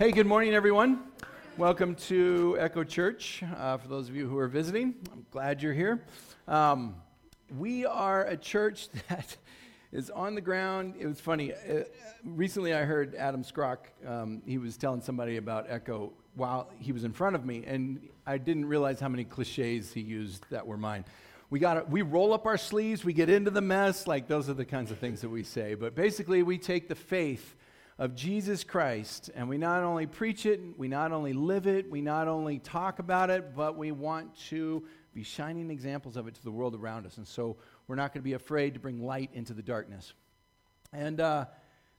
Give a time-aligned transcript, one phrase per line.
[0.00, 1.00] Hey, good morning, everyone.
[1.58, 3.42] Welcome to Echo Church.
[3.58, 6.06] Uh, for those of you who are visiting, I'm glad you're here.
[6.48, 6.94] Um,
[7.58, 9.36] we are a church that
[9.92, 10.94] is on the ground.
[10.98, 11.52] It was funny.
[11.52, 11.82] Uh,
[12.24, 13.76] recently, I heard Adam Skrock.
[14.06, 18.00] Um, he was telling somebody about Echo while he was in front of me, and
[18.26, 21.04] I didn't realize how many cliches he used that were mine.
[21.50, 24.06] We got we roll up our sleeves, we get into the mess.
[24.06, 25.74] Like those are the kinds of things that we say.
[25.74, 27.54] But basically, we take the faith
[28.00, 32.00] of Jesus Christ, and we not only preach it, we not only live it, we
[32.00, 36.42] not only talk about it, but we want to be shining examples of it to
[36.42, 37.18] the world around us.
[37.18, 40.14] And so we're not going to be afraid to bring light into the darkness.
[40.94, 41.44] And uh,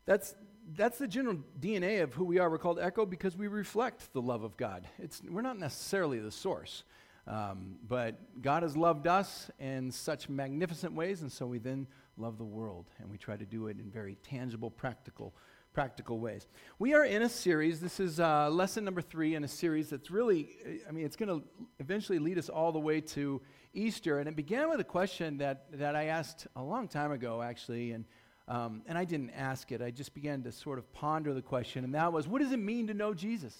[0.05, 0.33] that's,
[0.75, 2.49] that's the general DNA of who we are.
[2.49, 4.87] We're called Echo because we reflect the love of God.
[4.97, 6.83] It's, we're not necessarily the source,
[7.27, 11.85] um, but God has loved us in such magnificent ways, and so we then
[12.17, 15.35] love the world, and we try to do it in very tangible, practical
[15.73, 16.47] practical ways.
[16.79, 17.79] We are in a series.
[17.79, 20.49] This is uh, lesson number three in a series that's really,
[20.87, 21.47] I mean, it's going to
[21.79, 23.41] eventually lead us all the way to
[23.73, 24.19] Easter.
[24.19, 27.91] And it began with a question that, that I asked a long time ago, actually.
[27.91, 28.05] And,
[28.47, 31.85] um, and I didn't ask it, I just began to sort of ponder the question.
[31.85, 33.55] And that was, what does it mean to know Jesus?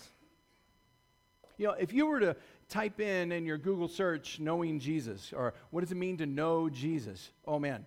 [1.58, 2.36] You know, if you were to
[2.68, 6.70] type in in your Google search, knowing Jesus, or what does it mean to know
[6.70, 7.30] Jesus?
[7.46, 7.86] Oh man,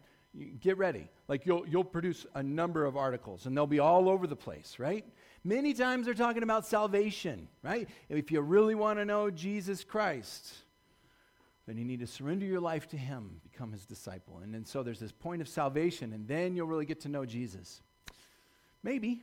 [0.61, 1.09] get ready.
[1.29, 4.77] Like you'll, you'll produce a number of articles and they'll be all over the place,
[4.79, 5.05] right?
[5.45, 7.89] Many times they're talking about salvation, right?
[8.09, 10.55] If you really want to know Jesus Christ,
[11.67, 14.41] then you need to surrender your life to Him, become His disciple.
[14.43, 17.25] And then so there's this point of salvation, and then you'll really get to know
[17.25, 17.83] Jesus.
[18.83, 19.23] Maybe.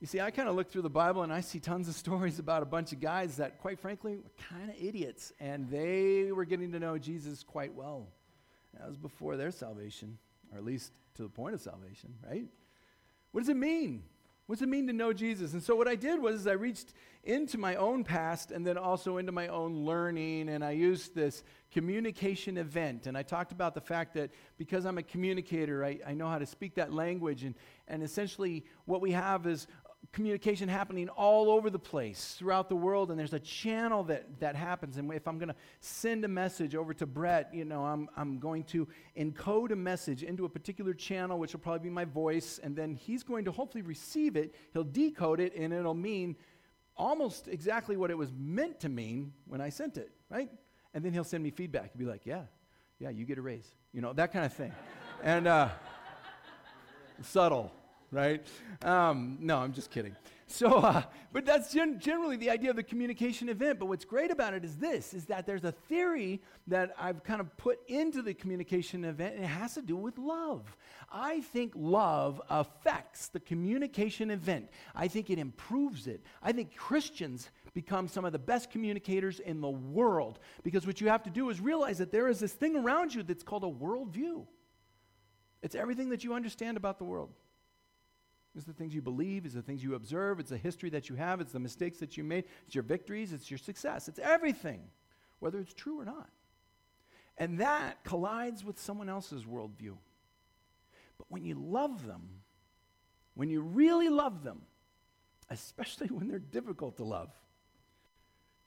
[0.00, 2.38] You see, I kind of look through the Bible and I see tons of stories
[2.38, 6.44] about a bunch of guys that, quite frankly, were kind of idiots, and they were
[6.44, 8.08] getting to know Jesus quite well.
[8.86, 10.18] Was before their salvation,
[10.52, 12.46] or at least to the point of salvation, right?
[13.32, 14.04] What does it mean?
[14.46, 15.54] What does it mean to know Jesus?
[15.54, 19.16] And so what I did was I reached into my own past and then also
[19.16, 23.06] into my own learning, and I used this communication event.
[23.06, 26.38] And I talked about the fact that because I'm a communicator, I, I know how
[26.38, 27.44] to speak that language.
[27.44, 27.54] And,
[27.88, 29.66] and essentially, what we have is
[30.14, 34.54] communication happening all over the place throughout the world and there's a channel that, that
[34.54, 34.96] happens.
[34.96, 38.38] And if i'm going to send a message over to brett you know I'm, I'm
[38.38, 38.86] going to
[39.18, 42.94] encode a message into a particular channel which will probably be my voice and then
[42.94, 44.54] he's going to hopefully receive it.
[44.72, 46.36] He'll decode it and it'll mean
[46.96, 50.48] almost exactly what it was meant to mean when i sent it right?
[50.94, 52.42] And then he'll send me feedback he'll be like yeah
[53.00, 54.72] yeah you get a raise you know that kind of thing.
[55.24, 55.70] And uh,
[57.22, 57.72] subtle
[58.14, 58.46] right?
[58.82, 60.14] Um, no, I'm just kidding.
[60.46, 61.02] So, uh,
[61.32, 63.78] but that's gen- generally the idea of the communication event.
[63.80, 67.40] But what's great about it is this: is that there's a theory that I've kind
[67.40, 70.76] of put into the communication event, and it has to do with love.
[71.10, 74.68] I think love affects the communication event.
[74.94, 76.22] I think it improves it.
[76.42, 81.08] I think Christians become some of the best communicators in the world because what you
[81.08, 83.66] have to do is realize that there is this thing around you that's called a
[83.66, 84.46] worldview.
[85.62, 87.30] It's everything that you understand about the world.
[88.54, 91.16] It's the things you believe, it's the things you observe, it's the history that you
[91.16, 94.82] have, it's the mistakes that you made, it's your victories, it's your success, it's everything,
[95.40, 96.28] whether it's true or not.
[97.36, 99.96] And that collides with someone else's worldview.
[101.18, 102.28] But when you love them,
[103.34, 104.62] when you really love them,
[105.50, 107.30] especially when they're difficult to love,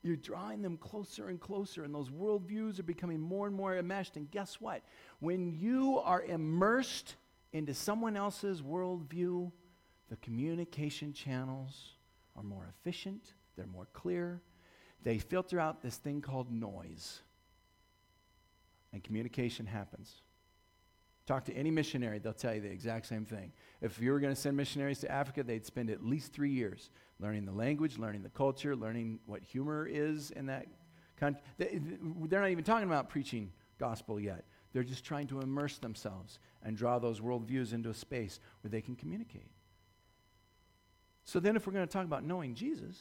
[0.04, 4.16] you're drawing them closer and closer, and those worldviews are becoming more and more enmeshed.
[4.16, 4.84] And guess what?
[5.20, 7.16] When you are immersed
[7.52, 9.52] into someone else's worldview,
[10.10, 11.94] the communication channels
[12.36, 14.42] are more efficient, they're more clear.
[15.04, 17.22] They filter out this thing called noise.
[18.94, 20.22] And communication happens.
[21.26, 23.52] Talk to any missionary, they'll tell you the exact same thing.
[23.82, 26.90] If you were going to send missionaries to Africa, they'd spend at least three years
[27.20, 30.68] learning the language, learning the culture, learning what humor is in that
[31.20, 31.42] country.
[31.58, 34.46] They're not even talking about preaching gospel yet.
[34.72, 38.82] They're just trying to immerse themselves and draw those worldviews into a space where they
[38.82, 39.50] can communicate.
[41.28, 42.96] So then, if we're going to talk about knowing Jesus,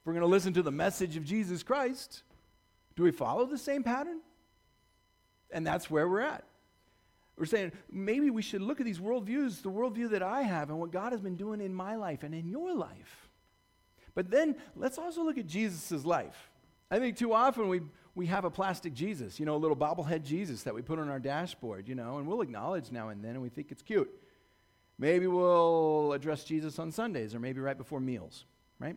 [0.00, 2.22] if we're going to listen to the message of Jesus Christ,
[2.96, 4.20] do we follow the same pattern?
[5.50, 6.44] And that's where we're at.
[7.36, 10.80] We're saying maybe we should look at these worldviews, the worldview that I have, and
[10.80, 13.28] what God has been doing in my life and in your life.
[14.14, 16.50] But then let's also look at Jesus' life.
[16.90, 17.82] I think too often we,
[18.14, 21.10] we have a plastic Jesus, you know, a little bobblehead Jesus that we put on
[21.10, 24.10] our dashboard, you know, and we'll acknowledge now and then and we think it's cute.
[24.98, 28.44] Maybe we'll address Jesus on Sundays or maybe right before meals,
[28.80, 28.96] right?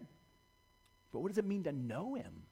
[1.11, 2.43] But what does it mean to know him?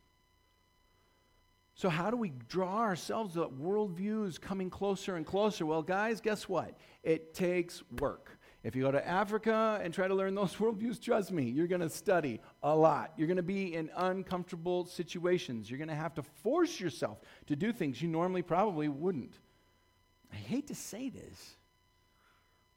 [1.73, 5.65] So, how do we draw ourselves to worldviews coming closer and closer?
[5.65, 6.77] Well, guys, guess what?
[7.03, 8.37] It takes work.
[8.63, 11.79] If you go to Africa and try to learn those worldviews, trust me, you're going
[11.79, 13.13] to study a lot.
[13.15, 15.71] You're going to be in uncomfortable situations.
[15.71, 19.39] You're going to have to force yourself to do things you normally probably wouldn't.
[20.33, 21.55] I hate to say this,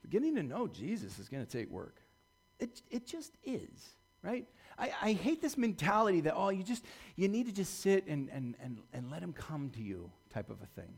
[0.02, 1.96] but getting to know Jesus is going to take work.
[2.58, 3.70] It, it just is,
[4.22, 4.46] right?
[4.78, 6.84] I, I hate this mentality that, oh, you just,
[7.16, 10.50] you need to just sit and, and, and, and let him come to you type
[10.50, 10.94] of a thing.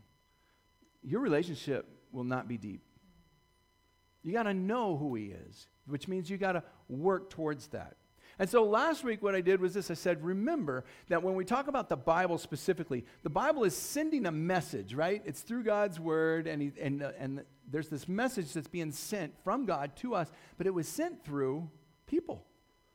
[1.03, 2.81] Your relationship will not be deep.
[4.23, 7.95] You got to know who he is, which means you got to work towards that.
[8.37, 11.45] And so last week, what I did was this I said, remember that when we
[11.45, 15.21] talk about the Bible specifically, the Bible is sending a message, right?
[15.25, 19.33] It's through God's word, and, he, and, uh, and there's this message that's being sent
[19.43, 21.69] from God to us, but it was sent through
[22.07, 22.45] people.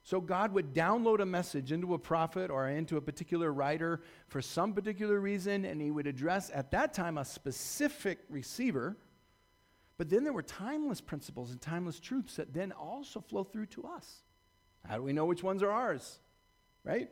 [0.03, 4.41] So God would download a message into a prophet or into a particular writer for
[4.41, 8.97] some particular reason, and he would address at that time a specific receiver.
[9.99, 13.85] But then there were timeless principles and timeless truths that then also flow through to
[13.85, 14.23] us.
[14.89, 16.21] How do we know which ones are ours?
[16.83, 17.11] Right?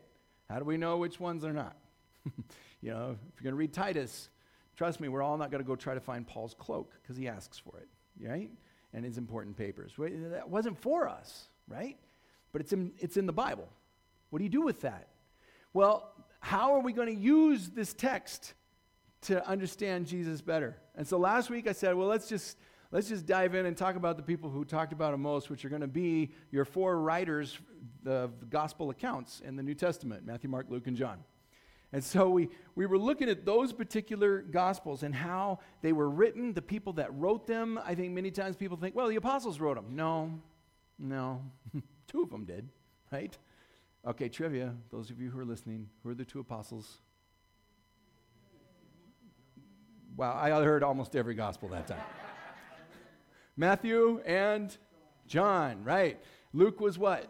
[0.49, 1.77] How do we know which ones are not?
[2.81, 4.31] you know, if you're going to read Titus,
[4.79, 7.27] trust me, we're all not going to go try to find Paul's cloak because he
[7.27, 7.89] asks for it,
[8.25, 8.49] right?
[8.95, 9.93] And his important papers.
[9.99, 11.99] That wasn't for us, right?
[12.53, 13.69] But it's in, it's in the Bible.
[14.31, 15.09] What do you do with that?
[15.75, 18.55] Well, how are we going to use this text
[19.23, 20.77] to understand Jesus better?
[20.95, 22.57] And so last week I said, well, let's just
[22.93, 25.65] let's just dive in and talk about the people who talked about him most, which
[25.65, 27.59] are going to be your four writers
[28.07, 31.19] of the gospel accounts in the New Testament Matthew, Mark, Luke, and John.
[31.93, 36.53] And so we, we were looking at those particular gospels and how they were written,
[36.53, 37.81] the people that wrote them.
[37.83, 39.97] I think many times people think, well, the apostles wrote them.
[39.97, 40.39] No,
[40.99, 41.43] no.
[42.07, 42.69] two of them did,
[43.11, 43.37] right?
[44.07, 44.75] Okay, trivia.
[44.91, 46.99] Those of you who are listening, who are the two apostles?
[50.17, 52.03] Wow, I heard almost every gospel that time.
[53.57, 54.77] Matthew and
[55.27, 56.21] John, right?
[56.53, 57.27] Luke was what?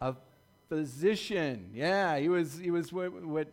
[0.00, 0.14] A
[0.72, 1.68] physician.
[1.74, 3.48] Yeah, he was, he was what, what,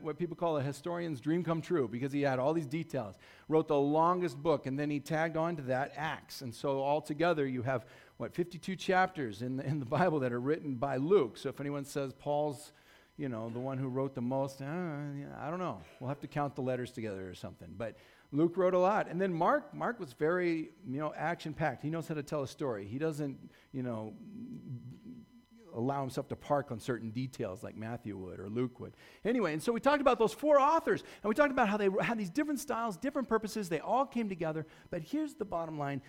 [0.00, 3.14] what, people call a historian's dream come true because he had all these details.
[3.50, 6.40] Wrote the longest book, and then he tagged on to that Acts.
[6.40, 7.84] And so altogether, you have,
[8.16, 11.36] what, 52 chapters in the, in the Bible that are written by Luke.
[11.36, 12.72] So if anyone says Paul's,
[13.18, 15.82] you know, the one who wrote the most, uh, I don't know.
[16.00, 17.68] We'll have to count the letters together or something.
[17.76, 17.98] But
[18.32, 19.10] Luke wrote a lot.
[19.10, 21.82] And then Mark, Mark was very, you know, action packed.
[21.82, 22.86] He knows how to tell a story.
[22.86, 23.36] He doesn't,
[23.72, 24.14] you know,
[25.74, 28.94] allow himself to park on certain details like Matthew would or Luke would.
[29.24, 31.88] Anyway, and so we talked about those four authors, and we talked about how they
[32.00, 33.68] had these different styles, different purposes.
[33.68, 34.66] They all came together.
[34.90, 36.02] But here's the bottom line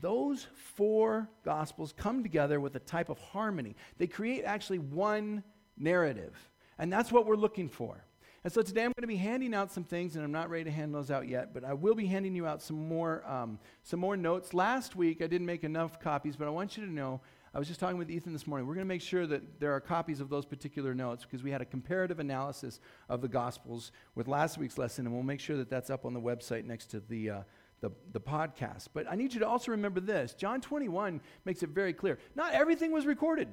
[0.00, 3.76] those four gospels come together with a type of harmony.
[3.98, 5.42] They create actually one
[5.76, 6.36] narrative.
[6.78, 8.04] And that's what we're looking for.
[8.42, 10.64] And so today I'm going to be handing out some things, and I'm not ready
[10.64, 13.58] to hand those out yet, but I will be handing you out some more, um,
[13.82, 14.54] some more notes.
[14.54, 17.20] Last week I didn't make enough copies, but I want you to know
[17.52, 18.68] I was just talking with Ethan this morning.
[18.68, 21.50] We're going to make sure that there are copies of those particular notes because we
[21.50, 25.56] had a comparative analysis of the Gospels with last week's lesson, and we'll make sure
[25.56, 27.40] that that's up on the website next to the, uh,
[27.80, 28.88] the, the podcast.
[28.94, 32.18] But I need you to also remember this John 21 makes it very clear.
[32.36, 33.48] Not everything was recorded.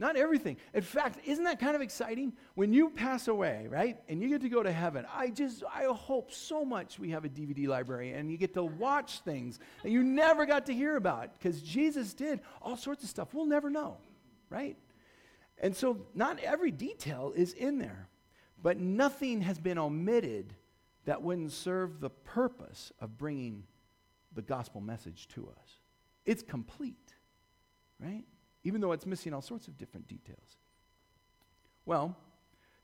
[0.00, 0.56] Not everything.
[0.74, 2.32] In fact, isn't that kind of exciting?
[2.54, 5.84] When you pass away, right, and you get to go to heaven, I just, I
[5.92, 9.90] hope so much we have a DVD library and you get to watch things that
[9.90, 13.70] you never got to hear about because Jesus did all sorts of stuff we'll never
[13.70, 13.96] know,
[14.50, 14.76] right?
[15.60, 18.08] And so, not every detail is in there,
[18.62, 20.54] but nothing has been omitted
[21.06, 23.64] that wouldn't serve the purpose of bringing
[24.32, 25.78] the gospel message to us.
[26.24, 27.14] It's complete,
[27.98, 28.24] right?
[28.68, 30.58] Even though it's missing all sorts of different details.
[31.86, 32.14] Well,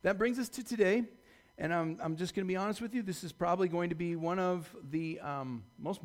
[0.00, 1.04] that brings us to today,
[1.58, 3.02] and I'm, I'm just going to be honest with you.
[3.02, 6.00] This is probably going to be one of the um, most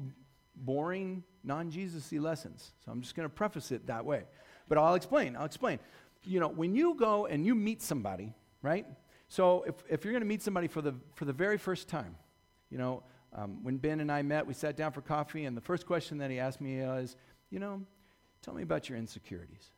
[0.53, 2.73] boring, non Jesus lessons.
[2.83, 4.23] So I'm just going to preface it that way.
[4.67, 5.37] But I'll explain.
[5.37, 5.79] I'll explain.
[6.25, 8.85] You know, when you go and you meet somebody, right?
[9.29, 12.17] So if, if you're going to meet somebody for the, for the very first time,
[12.69, 15.61] you know, um, when Ben and I met, we sat down for coffee, and the
[15.61, 17.15] first question that he asked me was,
[17.49, 17.81] you know,
[18.41, 19.71] Tell me about your insecurities.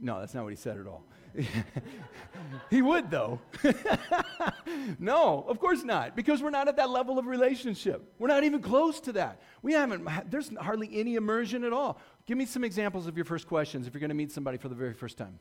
[0.00, 1.04] No, that's not what he said at all.
[2.70, 3.40] he would, though.
[4.98, 8.14] no, of course not, because we're not at that level of relationship.
[8.18, 9.40] We're not even close to that.
[9.62, 12.00] We haven't, there's hardly any immersion at all.
[12.26, 14.68] Give me some examples of your first questions if you're going to meet somebody for
[14.68, 15.40] the very first time.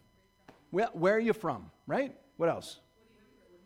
[0.72, 2.16] Where, where are you from, right?
[2.38, 2.80] What else?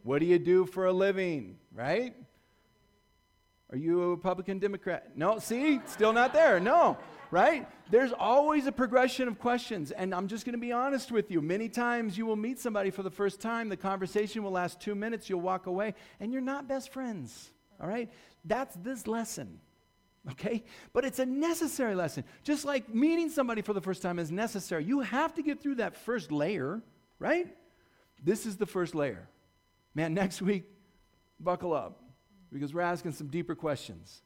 [0.03, 2.15] What do you do for a living, right?
[3.72, 5.12] Are you a Republican, Democrat?
[5.15, 6.60] No, see, still not there.
[6.60, 6.98] No
[7.32, 7.68] right?
[7.90, 9.92] There's always a progression of questions.
[9.92, 11.42] And I'm just going to be honest with you.
[11.42, 14.94] Many times you will meet somebody for the first time, the conversation will last two
[14.94, 18.12] minutes, you'll walk away, and you're not best friends, all right?
[18.46, 19.60] That's this lesson.
[20.32, 20.64] okay?
[20.94, 22.24] But it's a necessary lesson.
[22.44, 24.84] Just like meeting somebody for the first time is necessary.
[24.84, 26.82] You have to get through that first layer,
[27.18, 27.48] right?
[28.22, 29.28] This is the first layer.
[29.96, 30.66] Man, next week,
[31.40, 32.04] buckle up
[32.52, 34.22] because we're asking some deeper questions.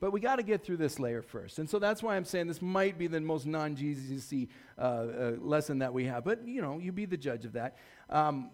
[0.00, 1.58] But we got to get through this layer first.
[1.58, 4.32] And so that's why I'm saying this might be the most non Jesus
[4.78, 6.24] uh, uh, lesson that we have.
[6.24, 7.76] But, you know, you be the judge of that.
[8.08, 8.50] Um,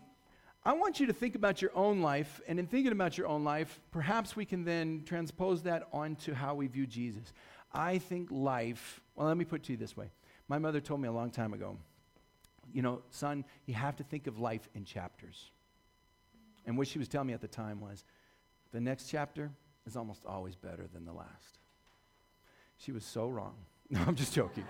[0.64, 2.40] I want you to think about your own life.
[2.48, 6.56] And in thinking about your own life, perhaps we can then transpose that onto how
[6.56, 7.32] we view Jesus.
[7.72, 10.10] I think life, well, let me put it to you this way.
[10.48, 11.76] My mother told me a long time ago,
[12.72, 15.50] you know, son, you have to think of life in chapters.
[16.66, 18.04] And what she was telling me at the time was,
[18.72, 19.52] the next chapter
[19.86, 21.58] is almost always better than the last.
[22.78, 23.54] She was so wrong.
[23.88, 24.64] No, I'm just joking.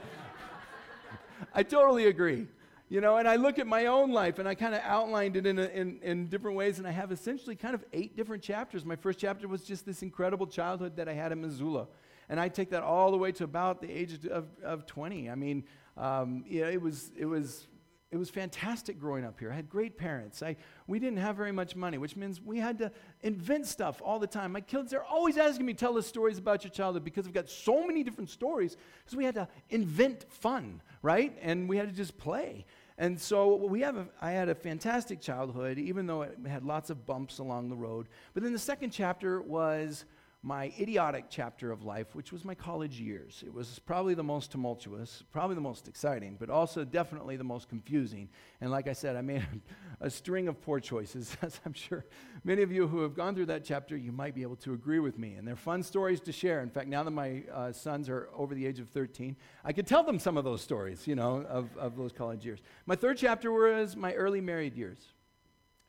[1.54, 2.46] I totally agree.
[2.90, 5.46] You know, and I look at my own life and I kind of outlined it
[5.46, 8.85] in, a, in, in different ways, and I have essentially kind of eight different chapters.
[8.85, 11.87] My first chapter was just this incredible childhood that I had in Missoula.
[12.28, 15.30] And I take that all the way to about the age of, of 20.
[15.30, 15.64] I mean,
[15.96, 17.66] um, yeah, it was, it was
[18.12, 19.50] it was fantastic growing up here.
[19.50, 20.40] I had great parents.
[20.40, 24.20] I, we didn't have very much money, which means we had to invent stuff all
[24.20, 24.52] the time.
[24.52, 27.48] My kids are always asking me, tell us stories about your childhood because we've got
[27.48, 31.36] so many different stories because we had to invent fun, right?
[31.42, 32.64] And we had to just play.
[32.96, 36.90] And so we have a, I had a fantastic childhood, even though it had lots
[36.90, 38.06] of bumps along the road.
[38.34, 40.04] But then the second chapter was
[40.43, 43.43] my idiotic chapter of life, which was my college years.
[43.45, 47.69] It was probably the most tumultuous, probably the most exciting, but also definitely the most
[47.69, 48.28] confusing.
[48.61, 49.45] And like I said, I made
[50.00, 52.05] a, string of poor choices, as I'm sure
[52.45, 55.00] many of you who have gone through that chapter, you might be able to agree
[55.00, 55.35] with me.
[55.35, 56.61] And they're fun stories to share.
[56.61, 59.87] In fact, now that my uh, sons are over the age of 13, I could
[59.87, 62.61] tell them some of those stories, you know, of, of those college years.
[62.87, 64.99] My third chapter was my early married years.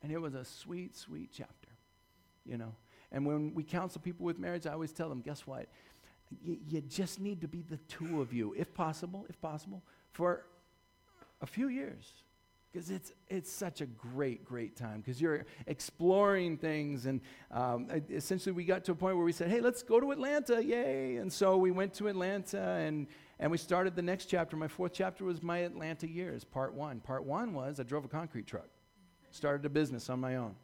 [0.02, 1.68] And it was a sweet, sweet chapter,
[2.44, 2.74] you know.
[3.10, 5.66] And when we counsel people with marriage, I always tell them, guess what?
[6.42, 10.44] You, you just need to be the two of you, if possible, if possible, for
[11.40, 12.12] a few years.
[12.70, 17.06] Because it's, it's such a great, great time because you're exploring things.
[17.06, 20.10] And um, essentially, we got to a point where we said, hey, let's go to
[20.10, 21.16] Atlanta, yay.
[21.16, 23.06] And so we went to Atlanta and,
[23.38, 24.54] and we started the next chapter.
[24.54, 27.00] My fourth chapter was my Atlanta years, part one.
[27.00, 28.68] Part one was I drove a concrete truck,
[29.30, 30.54] started a business on my own.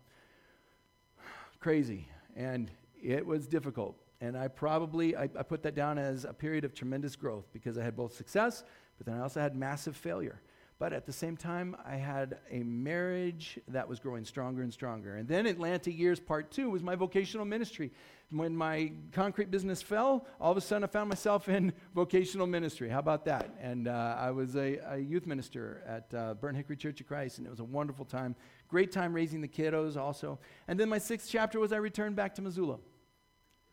[1.58, 2.70] Crazy and
[3.02, 3.96] it was difficult.
[4.20, 7.76] And I probably, I, I, put that down as a period of tremendous growth because
[7.76, 8.64] I had both success,
[8.96, 10.40] but then I also had massive failure.
[10.78, 15.16] But at the same time, I had a marriage that was growing stronger and stronger.
[15.16, 17.92] And then Atlanta Years Part 2 was my vocational ministry.
[18.30, 22.88] When my concrete business fell, all of a sudden I found myself in vocational ministry.
[22.88, 23.54] How about that?
[23.60, 27.38] And uh, I was a, a, youth minister at uh, Burnt Hickory Church of Christ,
[27.38, 28.34] and it was a wonderful time.
[28.68, 30.38] Great time raising the kiddos also.
[30.66, 32.78] And then my sixth chapter was I returned back to Missoula.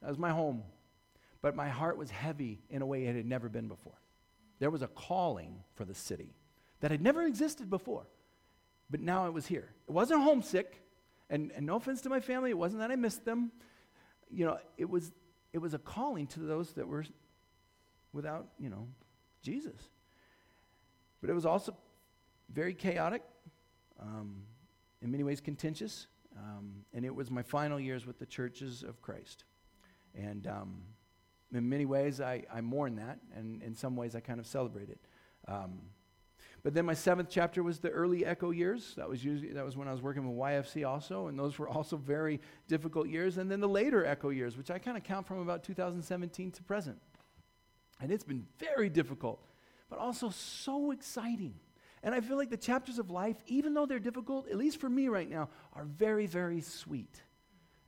[0.01, 0.63] That was my home.
[1.41, 3.99] But my heart was heavy in a way it had never been before.
[4.59, 6.35] There was a calling for the city
[6.81, 8.05] that had never existed before.
[8.89, 9.69] But now it was here.
[9.87, 10.81] It wasn't homesick,
[11.29, 13.51] and, and no offense to my family, it wasn't that I missed them.
[14.29, 15.11] You know, it was,
[15.53, 17.05] it was a calling to those that were
[18.13, 18.87] without, you know,
[19.41, 19.77] Jesus.
[21.21, 21.75] But it was also
[22.53, 23.23] very chaotic,
[23.99, 24.43] um,
[25.01, 29.01] in many ways contentious, um, and it was my final years with the churches of
[29.01, 29.43] Christ.
[30.15, 30.81] And um,
[31.53, 34.89] in many ways, I, I mourn that, and in some ways, I kind of celebrate
[34.89, 34.99] it.
[35.47, 35.79] Um,
[36.63, 38.93] but then my seventh chapter was the early Echo years.
[38.95, 41.67] That was usually that was when I was working with YFC also, and those were
[41.67, 43.37] also very difficult years.
[43.37, 46.63] And then the later Echo years, which I kind of count from about 2017 to
[46.63, 46.99] present.
[47.99, 49.43] And it's been very difficult,
[49.89, 51.55] but also so exciting.
[52.03, 54.89] And I feel like the chapters of life, even though they're difficult, at least for
[54.89, 57.21] me right now, are very, very sweet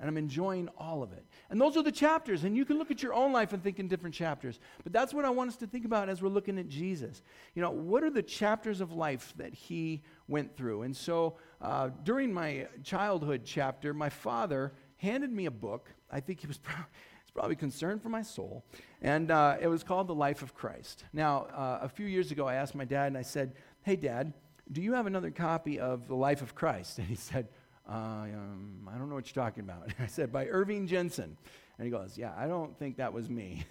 [0.03, 1.25] and I'm enjoying all of it.
[1.49, 3.79] And those are the chapters, and you can look at your own life and think
[3.79, 4.59] in different chapters.
[4.83, 7.21] But that's what I want us to think about as we're looking at Jesus.
[7.55, 10.81] You know, what are the chapters of life that he went through?
[10.81, 15.89] And so uh, during my childhood chapter, my father handed me a book.
[16.11, 16.85] I think he was probably,
[17.33, 18.65] probably concerned for my soul,
[19.01, 21.05] and uh, it was called The Life of Christ.
[21.13, 23.53] Now, uh, a few years ago, I asked my dad, and I said,
[23.85, 24.31] Hey, Dad,
[24.71, 26.97] do you have another copy of The Life of Christ?
[26.99, 27.49] And he said,
[27.85, 29.89] uh, um, I don't know what you're talking about.
[29.99, 31.35] I said, by Irving Jensen.
[31.77, 33.65] And he goes, yeah, I don't think that was me.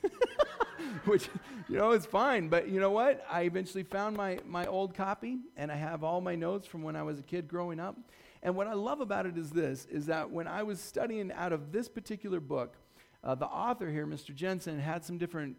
[1.07, 1.31] Which,
[1.67, 2.49] you know, is fine.
[2.49, 3.25] But you know what?
[3.31, 6.95] I eventually found my, my old copy, and I have all my notes from when
[6.95, 7.97] I was a kid growing up.
[8.43, 11.55] And what I love about it is this, is that when I was studying out
[11.55, 12.77] of this particular book,
[13.25, 14.35] uh, the author here, Mr.
[14.35, 15.57] Jensen, had some different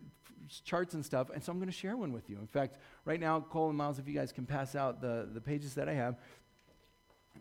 [0.66, 2.38] charts and stuff, and so I'm going to share one with you.
[2.38, 5.42] In fact, right now, Cole and Miles, if you guys can pass out the, the
[5.42, 6.18] pages that I have,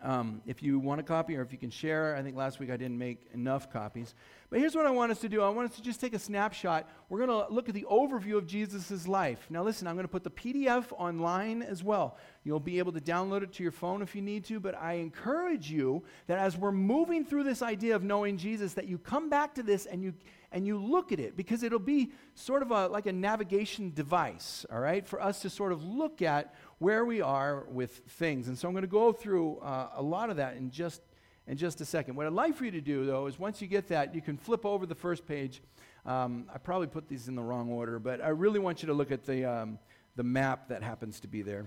[0.02, 2.70] Um, if you want a copy or if you can share, I think last week
[2.70, 4.14] I didn't make enough copies.
[4.50, 6.18] But here's what I want us to do I want us to just take a
[6.18, 6.88] snapshot.
[7.08, 9.46] We're going to look at the overview of Jesus' life.
[9.48, 12.18] Now, listen, I'm going to put the PDF online as well.
[12.42, 14.94] You'll be able to download it to your phone if you need to, but I
[14.94, 19.30] encourage you that as we're moving through this idea of knowing Jesus, that you come
[19.30, 20.14] back to this and you
[20.52, 24.64] and you look at it because it'll be sort of a, like a navigation device,
[24.70, 28.48] all right, for us to sort of look at where we are with things.
[28.48, 31.00] And so I'm going to go through uh, a lot of that in just,
[31.46, 32.16] in just a second.
[32.16, 34.36] What I'd like for you to do, though, is once you get that, you can
[34.36, 35.62] flip over the first page.
[36.04, 38.94] Um, I probably put these in the wrong order, but I really want you to
[38.94, 39.78] look at the, um,
[40.16, 41.66] the map that happens to be there.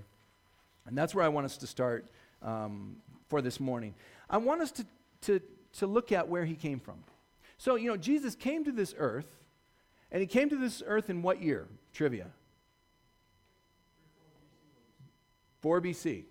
[0.86, 2.10] And that's where I want us to start
[2.41, 2.98] um,
[3.29, 3.95] for this morning.
[4.29, 4.86] I want us to,
[5.22, 5.39] to,
[5.77, 6.98] to look at where he came from.
[7.57, 9.38] So, you know, Jesus came to this earth,
[10.12, 11.69] and he came to this earth in what year?
[11.93, 12.27] Trivia.
[15.65, 16.25] 4 BC.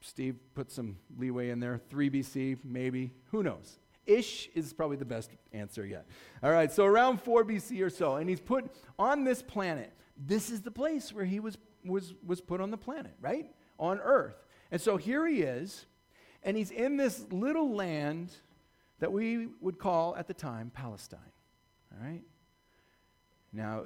[0.00, 1.78] Steve put some leeway in there.
[1.90, 3.12] 3 BC, maybe.
[3.32, 3.78] Who knows?
[4.06, 6.06] Ish is probably the best answer yet.
[6.42, 8.14] All right, so around 4 BC or so.
[8.14, 9.92] And he's put on this planet.
[10.16, 13.50] This is the place where he was, was, was put on the planet, right?
[13.78, 14.46] On earth.
[14.72, 15.84] And so here he is,
[16.42, 18.32] and he's in this little land
[19.00, 21.20] that we would call at the time Palestine.
[21.92, 22.22] All right?
[23.52, 23.84] Now,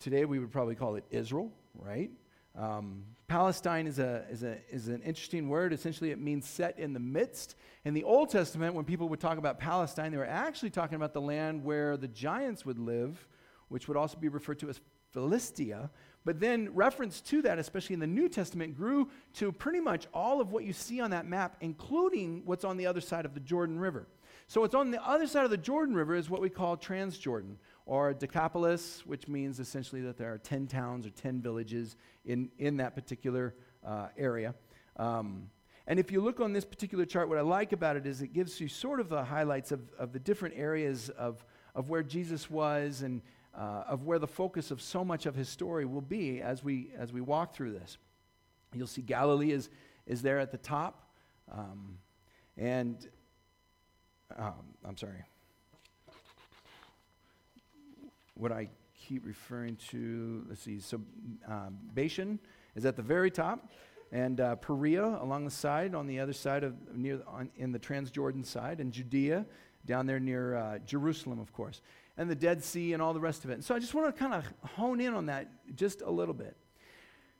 [0.00, 2.10] today we would probably call it Israel, right?
[2.56, 5.72] Um, Palestine is, a, is, a, is an interesting word.
[5.72, 7.56] Essentially, it means set in the midst.
[7.84, 11.12] In the Old Testament, when people would talk about Palestine, they were actually talking about
[11.12, 13.26] the land where the giants would live,
[13.68, 14.80] which would also be referred to as
[15.12, 15.90] Philistia.
[16.24, 20.40] But then, reference to that, especially in the New Testament, grew to pretty much all
[20.40, 23.40] of what you see on that map, including what's on the other side of the
[23.40, 24.06] Jordan River.
[24.48, 27.56] So, what's on the other side of the Jordan River is what we call Transjordan,
[27.86, 32.76] or Decapolis, which means essentially that there are 10 towns or 10 villages in, in
[32.78, 33.54] that particular
[33.86, 34.54] uh, area.
[34.96, 35.48] Um,
[35.86, 38.32] and if you look on this particular chart, what I like about it is it
[38.32, 41.44] gives you sort of the highlights of, of the different areas of,
[41.76, 43.22] of where Jesus was and
[43.56, 46.90] uh, of where the focus of so much of his story will be as we,
[46.98, 47.96] as we walk through this.
[48.74, 49.70] You'll see Galilee is,
[50.06, 51.08] is there at the top.
[51.50, 51.98] Um,
[52.58, 53.08] and
[54.36, 55.22] um, I'm sorry.
[58.36, 61.00] What I keep referring to, let's see, so
[61.48, 62.38] um, Bashan
[62.74, 63.70] is at the very top,
[64.12, 67.78] and uh, Perea along the side, on the other side of, near, on, in the
[67.78, 69.46] Transjordan side, and Judea
[69.86, 71.80] down there near uh, Jerusalem, of course,
[72.16, 73.54] and the Dead Sea and all the rest of it.
[73.54, 76.34] And so I just want to kind of hone in on that just a little
[76.34, 76.56] bit.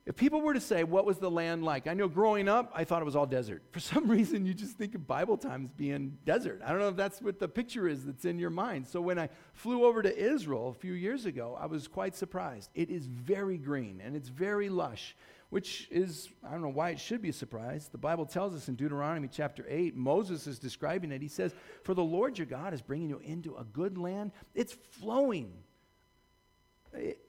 [0.07, 1.89] If people were to say, what was the land like?
[1.89, 3.65] I know growing up, I thought it was all desert.
[3.73, 6.63] For some reason, you just think of Bible times being desert.
[6.65, 8.87] I don't know if that's what the picture is that's in your mind.
[8.87, 12.71] So when I flew over to Israel a few years ago, I was quite surprised.
[12.77, 15.17] It is very green and it's very lush,
[15.51, 17.89] which is, I don't know why it should be a surprise.
[17.91, 21.21] The Bible tells us in Deuteronomy chapter 8, Moses is describing it.
[21.21, 24.77] He says, For the Lord your God is bringing you into a good land, it's
[25.01, 25.53] flowing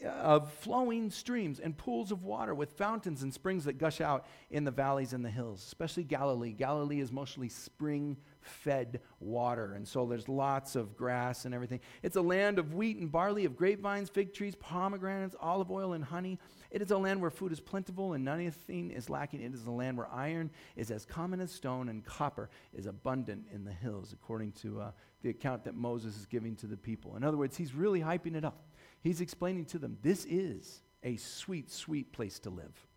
[0.03, 4.63] of flowing streams and pools of water with fountains and springs that gush out in
[4.63, 6.53] the valleys and the hills, especially Galilee.
[6.53, 11.79] Galilee is mostly spring fed water, and so there's lots of grass and everything.
[12.01, 16.03] It's a land of wheat and barley, of grapevines, fig trees, pomegranates, olive oil, and
[16.03, 16.39] honey.
[16.71, 19.41] It is a land where food is plentiful and nothing is lacking.
[19.41, 23.45] It is a land where iron is as common as stone and copper is abundant
[23.53, 27.15] in the hills, according to uh, the account that Moses is giving to the people.
[27.15, 28.63] In other words, he's really hyping it up.
[29.01, 32.87] He's explaining to them this is a sweet, sweet place to live.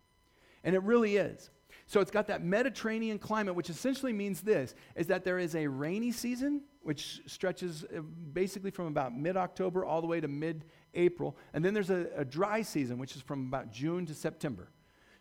[0.63, 1.49] And it really is.
[1.87, 5.67] So it's got that Mediterranean climate, which essentially means this is that there is a
[5.67, 10.65] rainy season, which stretches uh, basically from about mid October all the way to mid
[10.93, 11.37] April.
[11.53, 14.69] And then there's a, a, dry season, which is from about June to September.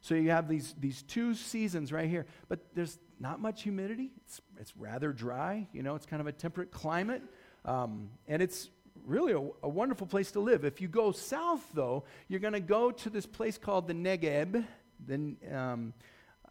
[0.01, 2.27] So you have these, these two seasons right here.
[2.49, 4.11] But there's not much humidity.
[4.25, 5.69] It's, it's rather dry.
[5.73, 7.23] You know, it's kind of a temperate climate.
[7.65, 8.71] Um, and it's
[9.05, 10.65] really a, a, wonderful place to live.
[10.65, 14.65] If you go south, though, you're going to go to this place called the Negeb.
[15.07, 15.93] Then, um,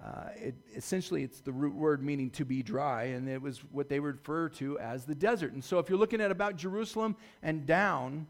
[0.04, 3.90] uh, it, essentially, it's the root word meaning to be dry, and it was what
[3.90, 5.54] they refer to as the desert.
[5.54, 8.28] And so, if you're looking at about Jerusalem and down,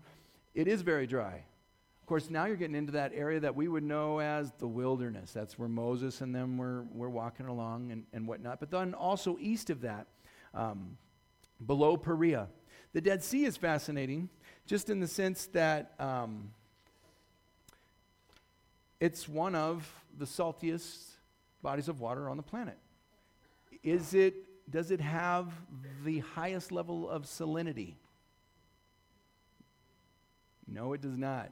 [0.53, 1.43] it is very dry.
[2.01, 5.31] Of course, now you're getting into that area that we would know as the wilderness.
[5.31, 8.59] That's where Moses and them were, were walking along and, and whatnot.
[8.59, 10.07] But then also east of that,
[10.55, 10.97] um,
[11.63, 12.47] below Perea,
[12.93, 14.29] the Dead Sea is fascinating,
[14.65, 16.51] just in the sense that um,
[18.99, 20.97] it's one of the saltiest
[21.61, 22.77] bodies of water on the planet.
[23.83, 24.35] Is it,
[24.69, 25.51] does it have
[26.03, 27.93] the highest level of salinity?
[30.67, 31.51] No, it does not.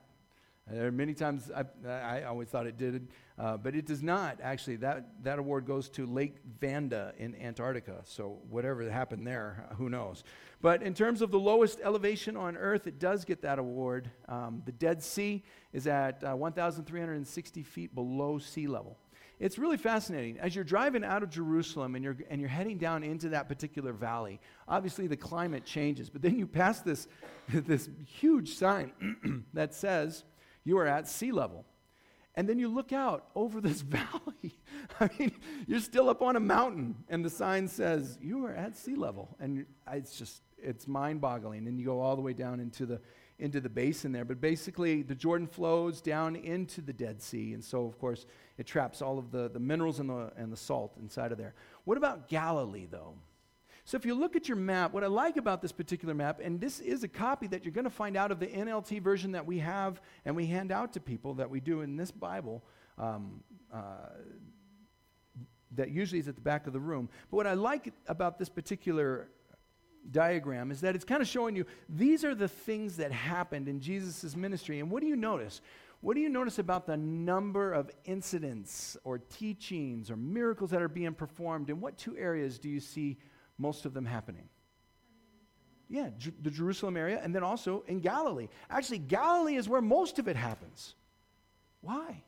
[0.69, 3.07] There are many times I, I always thought it did,
[3.39, 4.39] uh, but it does not.
[4.41, 8.01] Actually, that, that award goes to Lake Vanda in Antarctica.
[8.03, 10.25] So whatever happened there, who knows?
[10.61, 14.11] But in terms of the lowest elevation on Earth, it does get that award.
[14.27, 18.97] Um, the Dead Sea is at uh, 1,360 feet below sea level.
[19.39, 20.39] It's really fascinating.
[20.39, 23.93] As you're driving out of Jerusalem and you're, and you're heading down into that particular
[23.93, 27.07] valley, obviously the climate changes, but then you pass this,
[27.53, 30.23] this huge sign that says,
[30.67, 31.65] you are at sea level.
[32.35, 34.59] And then you look out over this valley.
[34.99, 35.31] I mean,
[35.65, 39.35] you're still up on a mountain, and the sign says, You are at sea level.
[39.39, 41.67] And it's just, it's mind boggling.
[41.67, 42.99] And you go all the way down into the,
[43.39, 44.25] into the basin there.
[44.25, 47.53] But basically, the Jordan flows down into the Dead Sea.
[47.53, 48.25] And so, of course,
[48.57, 51.55] it traps all of the, the minerals and the, and the salt inside of there.
[51.85, 53.15] What about Galilee, though?
[53.87, 56.59] So if you look at your map, what I like about this particular map, and
[56.59, 59.45] this is a copy that you're going to find out of the NLT version that
[59.45, 62.65] we have and we hand out to people that we do in this Bible.
[62.97, 63.39] Um,
[63.73, 64.09] uh,
[65.75, 67.07] that usually is at the back of the room.
[67.31, 69.29] But what I like about this particular
[70.11, 73.79] diagram is that it's kind of showing you these are the things that happened in
[73.79, 74.81] Jesus' ministry.
[74.81, 75.61] And what do you notice?
[76.01, 80.89] What do you notice about the number of incidents or teachings or miracles that are
[80.89, 81.69] being performed?
[81.69, 83.17] In what two areas do you see
[83.57, 84.49] most of them happening?
[85.89, 88.49] Yeah, J- the Jerusalem area, and then also in Galilee.
[88.69, 90.95] Actually, Galilee is where most of it happens.
[91.81, 92.23] Why?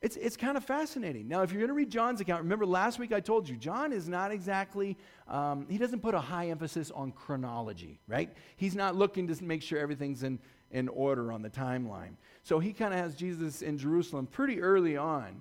[0.00, 1.28] It's, it's kind of fascinating.
[1.28, 3.92] Now, if you're going to read John's account, remember last week I told you, John
[3.92, 8.28] is not exactly, um, he doesn't put a high emphasis on chronology, right?
[8.56, 10.40] He's not looking to make sure everything's in,
[10.72, 12.16] in order on the timeline.
[12.42, 15.40] So he kind of has Jesus in Jerusalem pretty early on.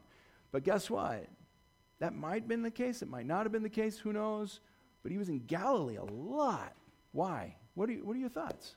[0.51, 1.25] But guess what?
[2.01, 3.03] That might have been the case.
[3.03, 3.99] It might not have been the case.
[3.99, 4.59] Who knows?
[5.03, 6.73] But he was in Galilee a lot.
[7.11, 7.55] Why?
[7.75, 8.75] What are, you, what are your thoughts?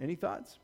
[0.00, 0.58] Any thoughts?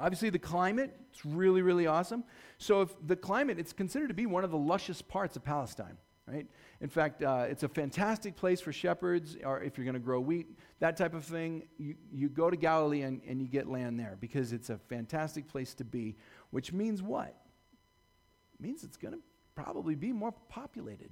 [0.00, 2.24] Obviously, the climate, it's really, really awesome.
[2.58, 5.96] So, if the climate, it's considered to be one of the luscious parts of Palestine,
[6.26, 6.46] right?
[6.80, 10.18] In fact, uh, it's a fantastic place for shepherds, or if you're going to grow
[10.18, 10.48] wheat,
[10.80, 11.68] that type of thing.
[11.78, 15.46] You, you go to Galilee and, and you get land there because it's a fantastic
[15.46, 16.16] place to be,
[16.50, 17.36] which means what?
[18.54, 19.20] It means it's going to
[19.62, 21.10] probably be more populated.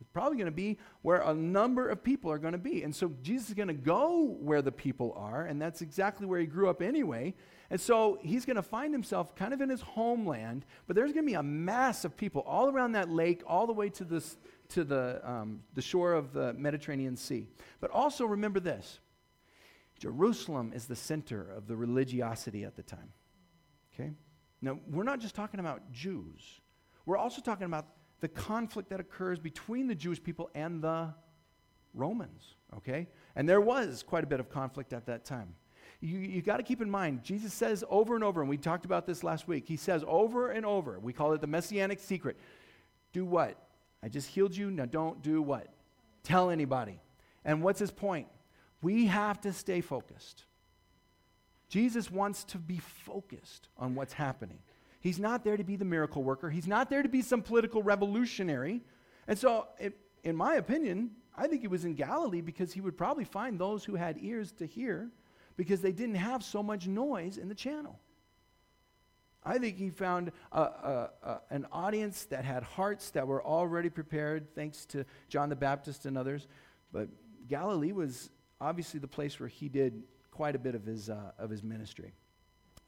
[0.00, 2.84] It's probably going to be where a number of people are going to be.
[2.84, 6.38] And so Jesus is going to go where the people are, and that's exactly where
[6.38, 7.34] he grew up anyway.
[7.70, 11.26] And so he's going to find himself kind of in his homeland, but there's going
[11.26, 14.36] to be a mass of people all around that lake, all the way to, this,
[14.68, 17.48] to the, um, the shore of the Mediterranean Sea.
[17.80, 19.00] But also remember this
[19.98, 23.12] Jerusalem is the center of the religiosity at the time.
[23.92, 24.12] Okay?
[24.62, 26.60] Now, we're not just talking about Jews.
[27.08, 27.86] We're also talking about
[28.20, 31.14] the conflict that occurs between the Jewish people and the
[31.94, 33.06] Romans, okay?
[33.34, 35.54] And there was quite a bit of conflict at that time.
[36.02, 38.84] You, you got to keep in mind, Jesus says over and over, and we talked
[38.84, 39.66] about this last week.
[39.66, 42.36] He says over and over, we call it the messianic secret.
[43.14, 43.56] Do what?
[44.02, 45.68] I just healed you, now don't do what?
[46.24, 47.00] Tell anybody.
[47.42, 48.26] And what's his point?
[48.82, 50.44] We have to stay focused.
[51.70, 54.58] Jesus wants to be focused on what's happening.
[55.08, 56.50] He's not there to be the miracle worker.
[56.50, 58.82] He's not there to be some political revolutionary.
[59.26, 62.94] And so, it, in my opinion, I think he was in Galilee because he would
[62.94, 65.10] probably find those who had ears to hear
[65.56, 67.98] because they didn't have so much noise in the channel.
[69.42, 73.88] I think he found a, a, a, an audience that had hearts that were already
[73.88, 76.48] prepared, thanks to John the Baptist and others.
[76.92, 77.08] But
[77.48, 78.28] Galilee was
[78.60, 82.12] obviously the place where he did quite a bit of his, uh, of his ministry.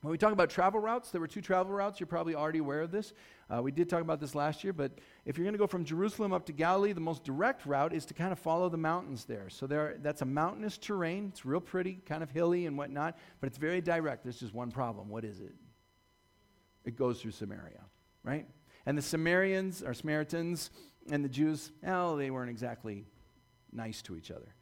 [0.02, 2.00] When we talk about travel routes, there were two travel routes.
[2.00, 3.12] You're probably already aware of this.
[3.54, 4.92] Uh, we did talk about this last year, but
[5.26, 8.06] if you're going to go from Jerusalem up to Galilee, the most direct route is
[8.06, 9.50] to kind of follow the mountains there.
[9.50, 11.28] So there, that's a mountainous terrain.
[11.30, 14.22] It's real pretty, kind of hilly and whatnot, but it's very direct.
[14.22, 15.10] There's just one problem.
[15.10, 15.52] What is it?
[16.86, 17.82] It goes through Samaria,
[18.22, 18.46] right?
[18.86, 20.70] And the Samaritans, or Samaritans,
[21.10, 23.04] and the Jews, well, they weren't exactly
[23.70, 24.54] nice to each other.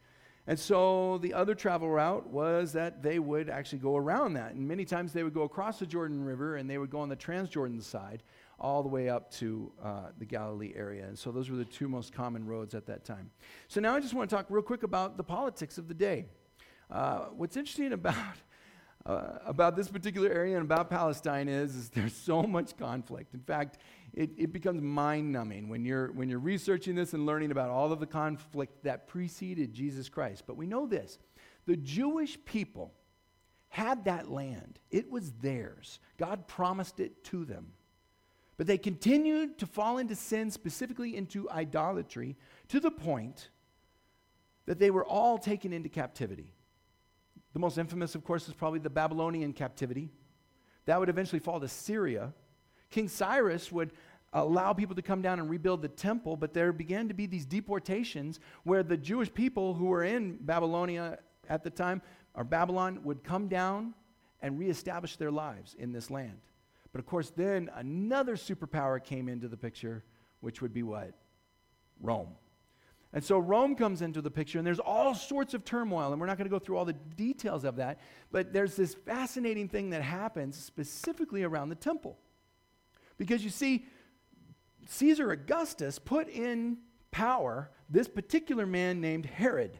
[0.49, 4.55] And so the other travel route was that they would actually go around that.
[4.55, 7.07] And many times they would go across the Jordan River and they would go on
[7.07, 8.23] the Transjordan side
[8.59, 11.05] all the way up to uh, the Galilee area.
[11.05, 13.29] And so those were the two most common roads at that time.
[13.67, 16.25] So now I just want to talk real quick about the politics of the day.
[16.89, 18.15] Uh, what's interesting about
[19.05, 23.33] uh, about this particular area and about Palestine is, is there's so much conflict.
[23.33, 23.77] In fact,
[24.13, 27.91] it, it becomes mind numbing when you're, when you're researching this and learning about all
[27.91, 30.43] of the conflict that preceded Jesus Christ.
[30.47, 31.17] But we know this
[31.65, 32.93] the Jewish people
[33.69, 35.99] had that land, it was theirs.
[36.17, 37.73] God promised it to them.
[38.57, 42.35] But they continued to fall into sin, specifically into idolatry,
[42.67, 43.49] to the point
[44.65, 46.53] that they were all taken into captivity.
[47.53, 50.09] The most infamous, of course, is probably the Babylonian captivity
[50.85, 52.33] That would eventually fall to Syria.
[52.89, 53.91] King Cyrus would
[54.33, 57.45] allow people to come down and rebuild the temple, but there began to be these
[57.45, 62.01] deportations where the Jewish people who were in Babylonia at the time,
[62.35, 63.93] or Babylon, would come down
[64.41, 66.39] and reestablish their lives in this land.
[66.91, 70.03] But of course, then another superpower came into the picture,
[70.41, 71.13] which would be what?
[72.01, 72.35] Rome.
[73.11, 76.27] And so Rome comes into the picture, and there's all sorts of turmoil, and we're
[76.27, 77.99] not going to go through all the details of that,
[78.31, 82.19] but there's this fascinating thing that happens specifically around the temple.
[83.19, 83.85] Because you see,
[84.87, 86.77] Caesar Augustus put in
[87.11, 89.79] power this particular man named Herod.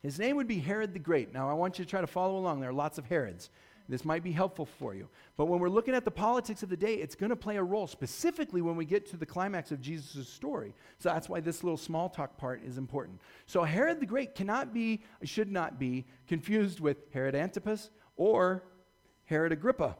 [0.00, 1.34] His name would be Herod the Great.
[1.34, 2.60] Now, I want you to try to follow along.
[2.60, 3.50] There are lots of Herods.
[3.88, 5.08] This might be helpful for you.
[5.36, 7.62] But when we're looking at the politics of the day, it's going to play a
[7.62, 10.74] role, specifically when we get to the climax of Jesus' story.
[10.98, 13.20] So that's why this little small talk part is important.
[13.46, 18.64] So Herod the Great cannot be, should not be, confused with Herod Antipas or
[19.24, 19.96] Herod Agrippa.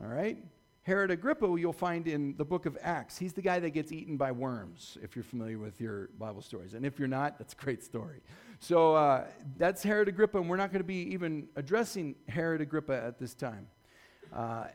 [0.00, 0.38] All right?
[0.88, 3.18] Herod Agrippa, you'll find in the book of Acts.
[3.18, 6.72] He's the guy that gets eaten by worms, if you're familiar with your Bible stories.
[6.72, 8.22] And if you're not, that's a great story.
[8.58, 9.26] So uh,
[9.58, 13.34] that's Herod Agrippa, and we're not going to be even addressing Herod Agrippa at this
[13.34, 13.66] time.
[14.32, 14.68] Uh,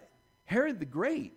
[0.45, 1.33] Herod the Great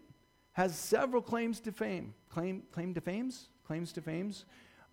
[0.52, 2.12] has several claims to fame.
[2.28, 3.48] Claim, claim to fames?
[3.66, 4.44] Claims to fames?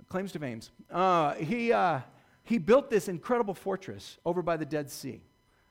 [0.07, 0.71] Claims to fames.
[0.89, 1.99] Uh, he, uh,
[2.43, 5.19] he built this incredible fortress over by the Dead Sea.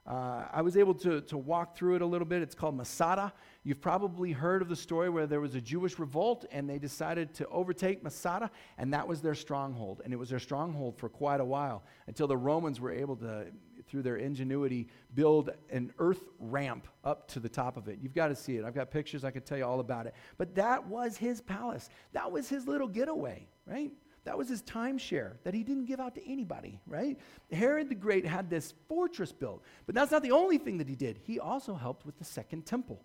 [0.04, 2.42] Uh, I was able to, to walk through it a little bit.
[2.42, 3.32] It's called Masada.
[3.62, 7.32] You've probably heard of the story where there was a Jewish revolt and they decided
[7.34, 10.02] to overtake Masada, and that was their stronghold.
[10.04, 13.46] And it was their stronghold for quite a while until the Romans were able to,
[13.86, 18.00] through their ingenuity, build an earth ramp up to the top of it.
[18.02, 18.64] You've got to see it.
[18.64, 20.14] I've got pictures, I could tell you all about it.
[20.36, 23.92] But that was his palace, that was his little getaway, right?
[24.24, 27.18] That was his timeshare that he didn't give out to anybody, right?
[27.50, 30.94] Herod the Great had this fortress built, but that's not the only thing that he
[30.94, 31.18] did.
[31.24, 33.02] He also helped with the second temple.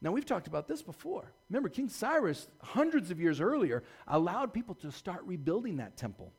[0.00, 1.32] Now, we've talked about this before.
[1.48, 6.32] Remember, King Cyrus, hundreds of years earlier, allowed people to start rebuilding that temple.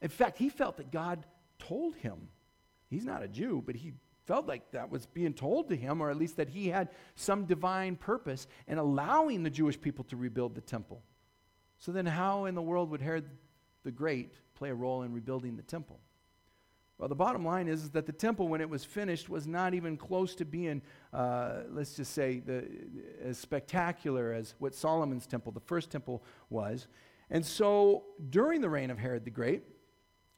[0.00, 1.26] In fact, he felt that God
[1.58, 2.28] told him.
[2.88, 3.92] He's not a Jew, but he
[4.26, 7.44] felt like that was being told to him, or at least that he had some
[7.44, 11.02] divine purpose in allowing the Jewish people to rebuild the temple.
[11.84, 13.26] So then, how in the world would Herod
[13.82, 16.00] the Great play a role in rebuilding the temple?
[16.96, 19.74] Well, the bottom line is, is that the temple, when it was finished, was not
[19.74, 20.80] even close to being,
[21.12, 22.64] uh, let's just say, the,
[23.22, 26.86] as spectacular as what Solomon's temple, the first temple, was.
[27.28, 29.64] And so, during the reign of Herod the Great,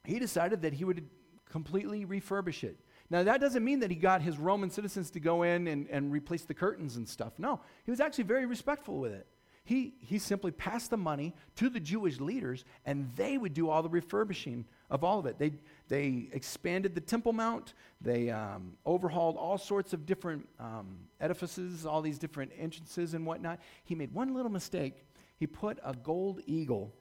[0.05, 1.09] he decided that he would
[1.49, 2.81] completely refurbish it.
[3.09, 6.11] Now, that doesn't mean that he got his Roman citizens to go in and, and
[6.11, 7.39] replace the curtains and stuff.
[7.39, 9.29] No, he was actually very respectful with it.
[9.67, 13.83] He, he simply passed the money to the Jewish leaders, and they would do all
[13.83, 15.41] the refurbishing of all of it.
[15.41, 15.55] They,
[15.89, 22.01] they expanded the Temple Mount, they um, overhauled all sorts of different um, edifices, all
[22.01, 23.59] these different entrances and whatnot.
[23.83, 25.05] He made one little mistake.
[25.37, 26.95] He put a gold eagle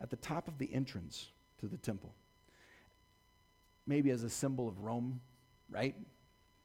[0.00, 2.14] at the top of the entrance to the temple,
[3.84, 5.20] maybe as a symbol of Rome,
[5.68, 5.96] right?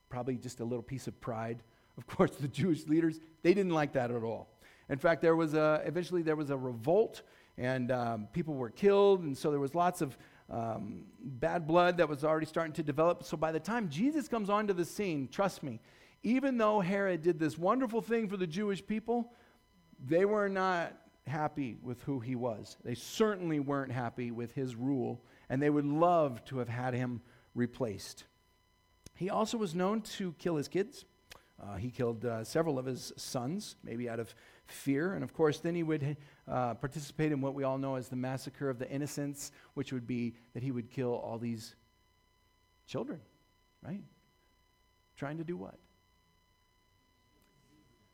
[0.08, 1.64] Probably just a little piece of pride.
[1.98, 4.50] Of course, the Jewish leaders, they didn't like that at all.
[4.90, 7.22] In fact, there was a, eventually there was a revolt
[7.58, 10.18] and um, people were killed, and so there was lots of
[10.50, 13.24] um, bad blood that was already starting to develop.
[13.24, 15.80] So by the time Jesus comes onto the scene, trust me,
[16.24, 19.34] even though Herod did this wonderful thing for the Jewish people,
[20.04, 20.94] they were not
[21.28, 22.78] happy with who he was.
[22.84, 27.22] They certainly weren't happy with his rule, and they would love to have had him
[27.56, 28.26] replaced.
[29.16, 31.06] He also was known to kill his kids.
[31.62, 34.34] Uh, he killed uh, several of his sons, maybe out of
[34.72, 35.14] fear.
[35.14, 38.16] And of course, then he would uh, participate in what we all know as the
[38.16, 41.76] massacre of the innocents, which would be that he would kill all these
[42.88, 43.20] children,
[43.84, 44.04] right?
[45.16, 45.76] Trying to do what?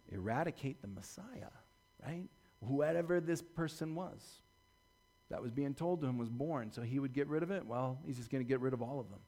[0.10, 1.52] Eradicate the Messiah,
[2.06, 2.30] right?
[2.66, 4.42] Whoever this person was
[5.30, 6.72] that was being told to him was born.
[6.72, 7.66] So he would get rid of it.
[7.66, 9.20] Well, he's just going to get rid of all of them.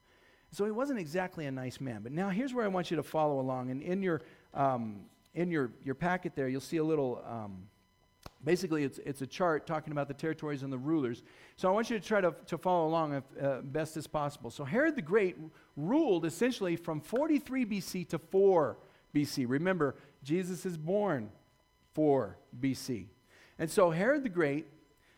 [0.52, 2.02] So he wasn't exactly a nice man.
[2.02, 3.70] But now here's where I want you to follow along.
[3.70, 4.22] And in your
[4.54, 5.02] um,
[5.34, 7.64] in your, your packet there, you'll see a little, um,
[8.44, 11.24] basically, it's, it's a chart talking about the territories and the rulers.
[11.56, 14.50] So I want you to try to, to follow along as uh, best as possible.
[14.50, 15.38] So Herod the Great
[15.76, 18.78] ruled essentially from 43 BC to 4
[19.14, 19.46] BC.
[19.48, 21.30] Remember, Jesus is born
[21.94, 23.06] 4 BC.
[23.58, 24.68] And so Herod the Great,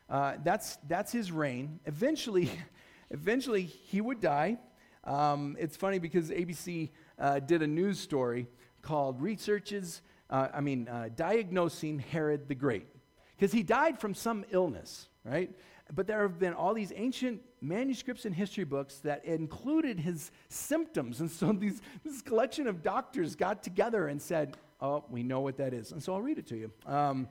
[0.09, 1.79] uh, that's, that's his reign.
[1.85, 2.49] Eventually,
[3.11, 4.57] eventually he would die.
[5.03, 8.47] Um, it's funny because ABC uh, did a news story
[8.81, 12.87] called Researches, uh, I mean, uh, Diagnosing Herod the Great.
[13.35, 15.51] because he died from some illness, right?
[15.93, 21.19] But there have been all these ancient manuscripts and history books that included his symptoms.
[21.19, 25.57] And so these, this collection of doctors got together and said, Oh, we know what
[25.57, 25.91] that is.
[25.91, 26.71] And so I'll read it to you.
[26.87, 27.27] Um,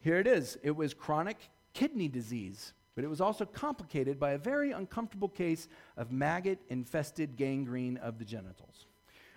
[0.00, 1.38] here it is it was chronic
[1.72, 7.36] kidney disease, but it was also complicated by a very uncomfortable case of maggot infested
[7.36, 8.86] gangrene of the genitals.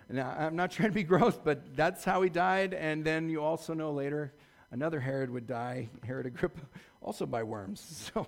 [0.08, 2.74] Now, I'm not trying to be gross, but that's how he died.
[2.74, 4.32] And then you also know later
[4.70, 6.60] another Herod would die, Herod Agrippa,
[7.00, 8.10] also by worms.
[8.14, 8.26] So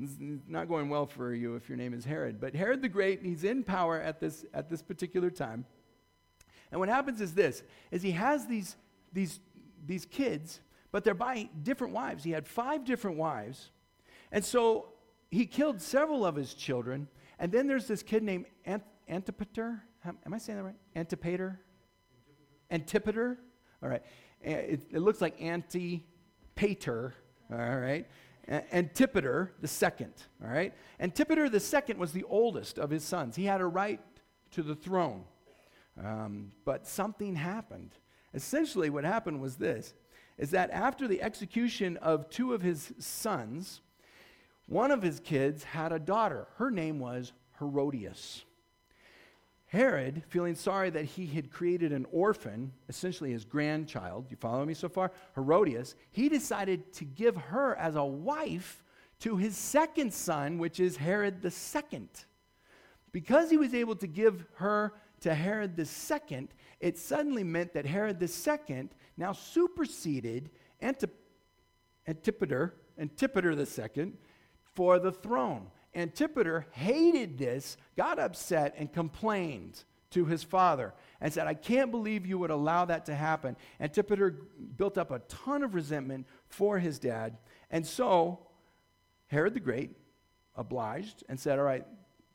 [0.00, 2.40] it's not going well for you if your name is Herod.
[2.40, 5.64] But Herod the Great, he's in power at this, at this particular time.
[6.70, 8.76] And what happens is this, is he has these,
[9.12, 9.40] these,
[9.84, 10.60] these kids,
[10.92, 12.22] but they're by different wives.
[12.22, 13.70] He had five different wives.
[14.30, 14.92] And so
[15.30, 17.08] he killed several of his children.
[17.40, 19.82] And then there's this kid named Ant- Antipater.
[20.04, 20.76] Am I saying that right?
[20.96, 21.60] Antipater?
[22.70, 23.38] Antipater?
[23.82, 24.02] All right.
[24.42, 27.14] It, it looks like Antipater.
[27.52, 28.06] All right.
[28.48, 30.12] Antipater the second.
[30.42, 30.74] All right.
[30.98, 33.36] Antipater the second was the oldest of his sons.
[33.36, 34.00] He had a right
[34.52, 35.24] to the throne.
[36.02, 37.92] Um, but something happened.
[38.32, 39.94] Essentially, what happened was this
[40.38, 43.82] is that after the execution of two of his sons,
[44.66, 46.46] one of his kids had a daughter.
[46.56, 48.44] Her name was Herodias.
[49.70, 54.74] Herod, feeling sorry that he had created an orphan, essentially his grandchild, you follow me
[54.74, 55.12] so far?
[55.36, 58.82] Herodias, he decided to give her as a wife
[59.20, 62.08] to his second son, which is Herod the second.
[63.12, 66.48] Because he was able to give her to Herod the second,
[66.80, 71.14] it suddenly meant that Herod the second now superseded Antip-
[72.08, 74.18] Antipater, Antipater the second,
[74.74, 75.68] for the throne.
[75.94, 82.26] Antipater hated this, got upset, and complained to his father and said, I can't believe
[82.26, 83.56] you would allow that to happen.
[83.80, 84.30] Antipater
[84.76, 87.38] built up a ton of resentment for his dad.
[87.70, 88.40] And so
[89.28, 89.96] Herod the Great
[90.56, 91.86] obliged and said, All right,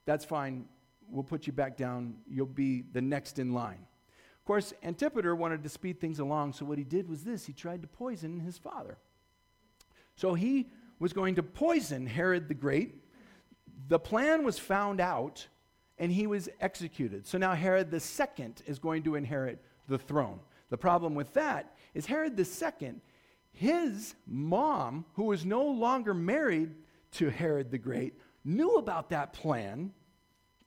[0.05, 0.65] that's fine.
[1.09, 2.15] We'll put you back down.
[2.27, 3.85] You'll be the next in line.
[4.39, 7.53] Of course, Antipater wanted to speed things along, so what he did was this he
[7.53, 8.97] tried to poison his father.
[10.15, 10.67] So he
[10.99, 12.95] was going to poison Herod the Great
[13.87, 15.47] the plan was found out
[15.97, 17.25] and he was executed.
[17.25, 20.39] So now Herod second is going to inherit the throne.
[20.69, 23.01] The problem with that is Herod second,
[23.51, 26.75] his mom, who was no longer married
[27.13, 29.93] to Herod the Great, knew about that plan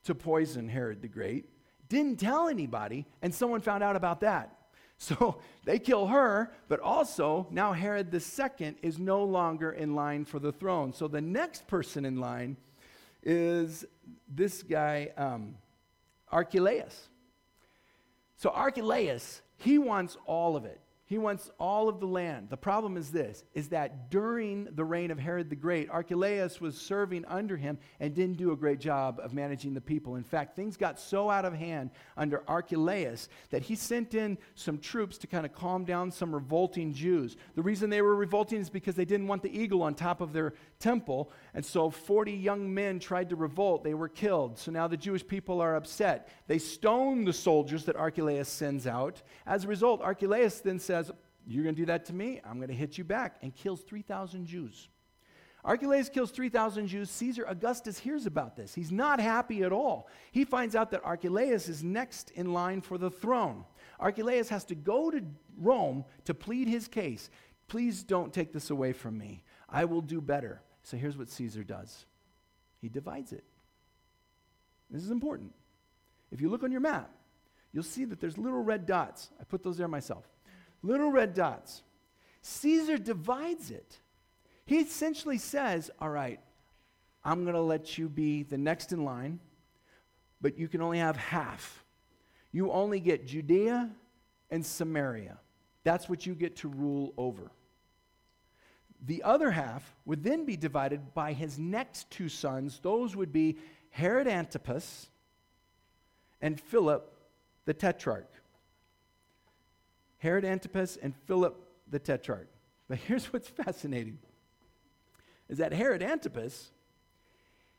[0.05, 1.51] to poison Herod the Great,
[1.89, 4.55] didn't tell anybody, and someone found out about that.
[5.01, 10.41] So they kill her, but also now Herod second is no longer in line for
[10.41, 10.93] the throne.
[10.93, 12.57] So the next person in line
[13.29, 13.85] is
[14.27, 15.55] this guy, um,
[16.33, 17.09] Archelaus.
[18.37, 20.81] So Archelaus, he wants all of it.
[21.09, 22.51] He wants all of the land.
[22.51, 26.77] The problem is this is that during the reign of Herod the Great, Archelaus was
[26.77, 30.17] serving under him and didn't do a great job of managing the people.
[30.17, 34.77] In fact, things got so out of hand under Archelaus that he sent in some
[34.77, 37.39] troops to kind of calm down some revolting Jews.
[37.55, 40.35] The reason they were revolting is because they didn't want the eagle on top of
[40.35, 43.83] their temple, and so 40 young men tried to revolt.
[43.83, 44.59] They were killed.
[44.59, 46.29] So now the Jewish people are upset.
[46.49, 49.23] They stone the soldiers that Archelaus sends out.
[49.47, 51.15] As a result, Archelaus then says, says,
[51.47, 52.41] You're going to do that to me?
[52.45, 54.89] I'm going to hit you back, and kills 3,000 Jews.
[55.65, 57.11] Archelaus kills 3,000 Jews.
[57.11, 58.75] Caesar Augustus hears about this.
[58.75, 60.09] He's not happy at all.
[60.31, 63.65] He finds out that Archelaus is next in line for the throne.
[63.99, 65.23] Archelaus has to go to
[65.57, 67.29] Rome to plead his case.
[67.67, 69.43] Please don't take this away from me.
[69.69, 70.63] I will do better.
[70.85, 72.07] So here's what Caesar does
[72.81, 73.45] he divides it.
[74.89, 75.53] This is important.
[76.31, 77.11] If you look on your map,
[77.73, 79.31] you'll see that there's little red dots.
[79.41, 80.25] I put those there myself
[80.83, 81.83] little red dots.
[82.43, 83.99] Caesar divides it.
[84.65, 86.41] He essentially says, All right,
[87.25, 89.41] I'm going to let you be the next in line,
[90.41, 91.85] but you can only have half.
[92.53, 93.91] You only get Judea
[94.51, 95.39] and Samaria.
[95.85, 97.51] That's what you get to rule over.
[99.07, 102.81] The other half would then be divided by his next two sons.
[102.83, 103.59] Those would be
[103.91, 105.09] Herod Antipas
[106.41, 107.15] and Philip
[107.65, 108.31] the Tetrarch.
[110.19, 111.57] Herod Antipas and Philip
[111.91, 112.49] the Tetrarch.
[112.89, 114.19] But here's what's fascinating
[115.49, 116.71] is that Herod Antipas,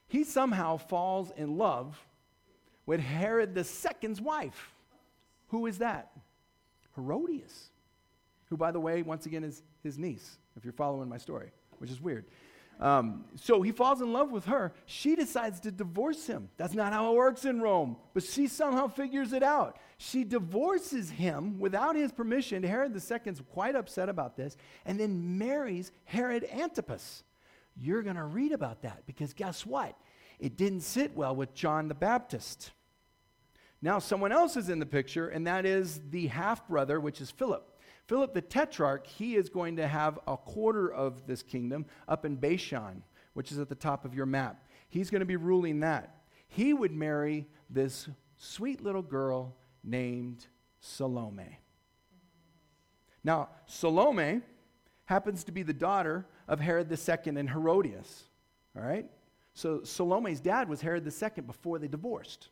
[0.07, 2.03] he somehow falls in love
[2.85, 4.73] with Herod the second's wife.
[5.49, 6.11] Who is that?
[6.95, 7.69] Herodias,
[8.49, 11.91] who, by the way, once again is his niece, if you're following my story, which
[11.91, 12.25] is weird.
[12.79, 14.71] Um, so he falls in love with her.
[14.85, 16.49] She decides to divorce him.
[16.55, 19.77] That's not how it works in Rome, but she somehow figures it out.
[19.97, 22.63] She divorces him without his permission.
[22.63, 24.55] Herod II's quite upset about this,
[24.85, 27.23] and then marries Herod Antipas.
[27.75, 29.95] You're going to read about that because guess what?
[30.39, 32.71] It didn't sit well with John the Baptist.
[33.81, 37.31] Now, someone else is in the picture, and that is the half brother, which is
[37.31, 37.65] Philip.
[38.09, 42.37] Philip the Tetrarch, he is going to have a quarter of this kingdom up in
[42.37, 43.03] Bashan,
[43.33, 44.67] which is at the top of your map.
[44.89, 46.23] He's going to be ruling that.
[46.47, 50.47] He would marry this sweet little girl named
[50.79, 51.59] Salome.
[53.23, 54.41] Now, Salome
[55.05, 58.23] happens to be the daughter of Herod II and Herodias.
[58.75, 59.05] All right?
[59.53, 62.49] So Salome's dad was Herod II before they divorced.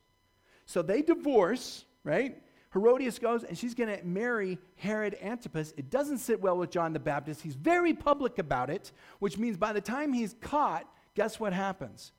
[0.68, 2.44] So they divorce, right?
[2.74, 5.74] Herodias goes and she's going to marry Herod Antipas.
[5.78, 7.42] It doesn't sit well with John the Baptist.
[7.42, 12.12] He's very public about it, which means by the time he's caught, guess what happens?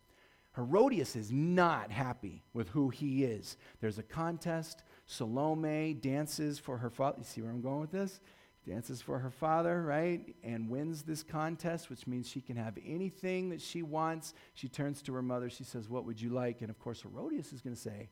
[0.56, 3.56] Herodias is not happy with who he is.
[3.80, 4.82] There's a contest.
[5.06, 7.18] Salome dances for her father.
[7.18, 8.20] You see where I'm going with this?
[8.66, 10.34] Dances for her father, right?
[10.42, 14.34] And wins this contest, which means she can have anything that she wants.
[14.54, 15.48] She turns to her mother.
[15.48, 16.60] She says, What would you like?
[16.60, 18.10] And of course, Herodias is going to say,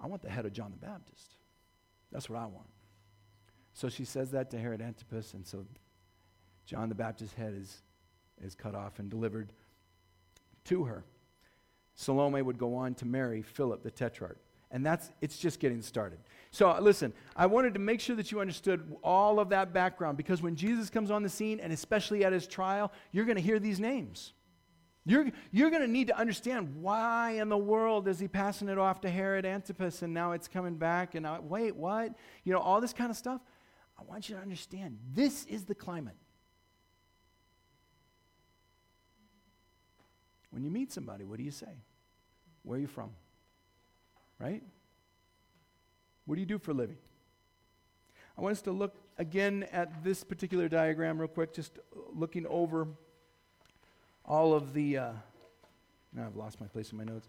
[0.00, 1.34] I want the head of John the Baptist.
[2.12, 2.68] That's what I want.
[3.72, 5.64] So she says that to Herod Antipas, and so
[6.66, 7.82] John the Baptist's head is,
[8.42, 9.52] is cut off and delivered
[10.64, 11.04] to her.
[11.94, 14.38] Salome would go on to marry Philip the Tetrarch.
[14.70, 16.18] And that's it's just getting started.
[16.50, 20.16] So uh, listen, I wanted to make sure that you understood all of that background
[20.16, 23.42] because when Jesus comes on the scene, and especially at his trial, you're going to
[23.42, 24.34] hear these names.
[25.08, 28.76] You're, you're going to need to understand why in the world is he passing it
[28.76, 32.12] off to Herod Antipas and now it's coming back and now, wait, what?
[32.44, 33.40] You know, all this kind of stuff.
[33.98, 36.16] I want you to understand this is the climate.
[40.50, 41.82] When you meet somebody, what do you say?
[42.62, 43.08] Where are you from?
[44.38, 44.62] Right?
[46.26, 46.98] What do you do for a living?
[48.36, 51.78] I want us to look again at this particular diagram real quick, just
[52.12, 52.88] looking over
[54.28, 54.98] all of the.
[54.98, 55.12] Uh,
[56.12, 57.26] now I've lost my place in my notes.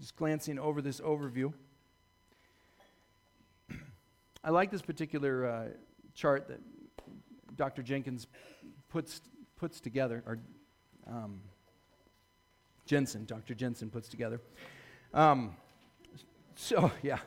[0.00, 1.52] Just glancing over this overview.
[4.42, 5.64] I like this particular uh,
[6.14, 6.60] chart that
[7.56, 7.82] Dr.
[7.82, 8.26] Jenkins
[8.90, 9.22] puts,
[9.56, 10.38] puts together, or
[11.06, 11.40] um,
[12.84, 13.54] Jensen, Dr.
[13.54, 14.40] Jensen puts together.
[15.14, 15.56] Um,
[16.56, 17.20] so, yeah.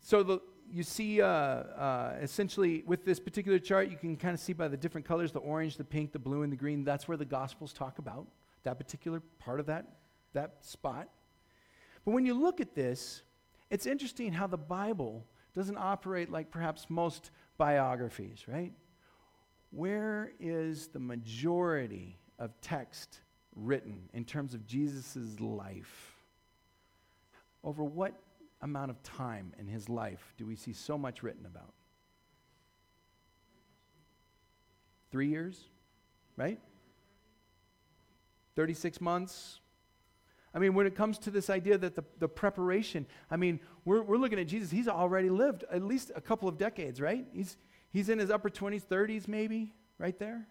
[0.00, 0.40] So the,
[0.70, 4.68] you see, uh, uh, essentially, with this particular chart, you can kind of see by
[4.68, 6.84] the different colors the orange, the pink, the blue, and the green.
[6.84, 8.26] That's where the Gospels talk about
[8.66, 9.86] that particular part of that,
[10.32, 11.08] that spot.
[12.04, 13.22] But when you look at this,
[13.70, 18.72] it's interesting how the Bible doesn't operate like perhaps most biographies, right?
[19.70, 23.20] Where is the majority of text
[23.54, 26.16] written in terms of Jesus' life?
[27.62, 28.14] Over what
[28.62, 31.74] amount of time in his life do we see so much written about?
[35.10, 35.64] Three years,
[36.36, 36.60] right?
[38.56, 39.60] 36 months.
[40.54, 44.02] I mean, when it comes to this idea that the, the preparation, I mean, we're,
[44.02, 44.70] we're looking at Jesus.
[44.70, 47.26] He's already lived at least a couple of decades, right?
[47.32, 47.56] He's,
[47.90, 50.46] he's in his upper 20s, 30s, maybe, right there.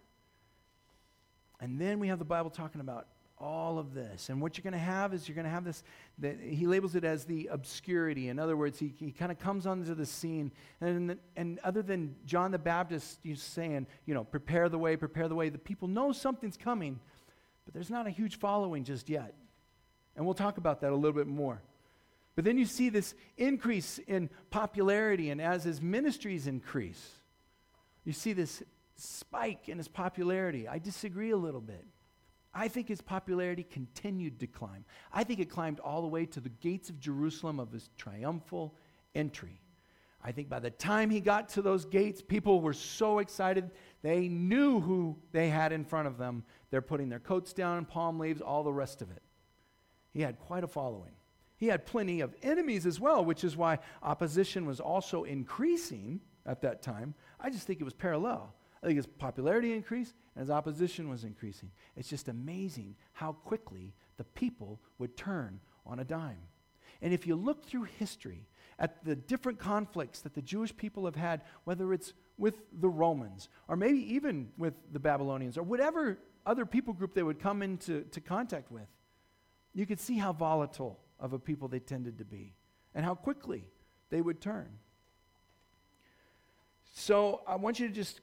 [1.60, 4.30] And then we have the Bible talking about all of this.
[4.30, 5.84] And what you're going to have is you're going to have this,
[6.20, 8.30] that he labels it as the obscurity.
[8.30, 10.52] In other words, he, he kind of comes onto the scene.
[10.80, 15.28] And, and other than John the Baptist he's saying, you know, prepare the way, prepare
[15.28, 17.00] the way, the people know something's coming,
[17.66, 19.34] but there's not a huge following just yet.
[20.16, 21.62] And we'll talk about that a little bit more.
[22.36, 27.12] But then you see this increase in popularity, and as his ministries increase,
[28.04, 28.62] you see this
[28.98, 30.68] spike in his popularity.
[30.68, 31.86] I disagree a little bit.
[32.56, 34.86] I think his popularity continued to climb.
[35.12, 38.74] I think it climbed all the way to the gates of Jerusalem of his triumphal
[39.14, 39.60] entry.
[40.24, 43.70] I think by the time he got to those gates, people were so excited.
[44.02, 46.46] They knew who they had in front of them.
[46.72, 49.22] They're putting their coats down, palm leaves, all the rest of it.
[50.14, 51.12] He had quite a following.
[51.58, 56.62] He had plenty of enemies as well, which is why opposition was also increasing at
[56.62, 57.14] that time.
[57.40, 58.54] I just think it was parallel.
[58.86, 61.72] I think his popularity increased and his opposition was increasing.
[61.96, 66.38] It's just amazing how quickly the people would turn on a dime.
[67.02, 68.46] And if you look through history
[68.78, 73.50] at the different conflicts that the Jewish people have had, whether it's with the Romans
[73.68, 78.04] or maybe even with the Babylonians or whatever other people group they would come into
[78.12, 78.88] to contact with,
[79.74, 82.54] you could see how volatile of a people they tended to be
[82.94, 83.64] and how quickly
[84.12, 84.70] they would turn.
[86.94, 88.22] So I want you to just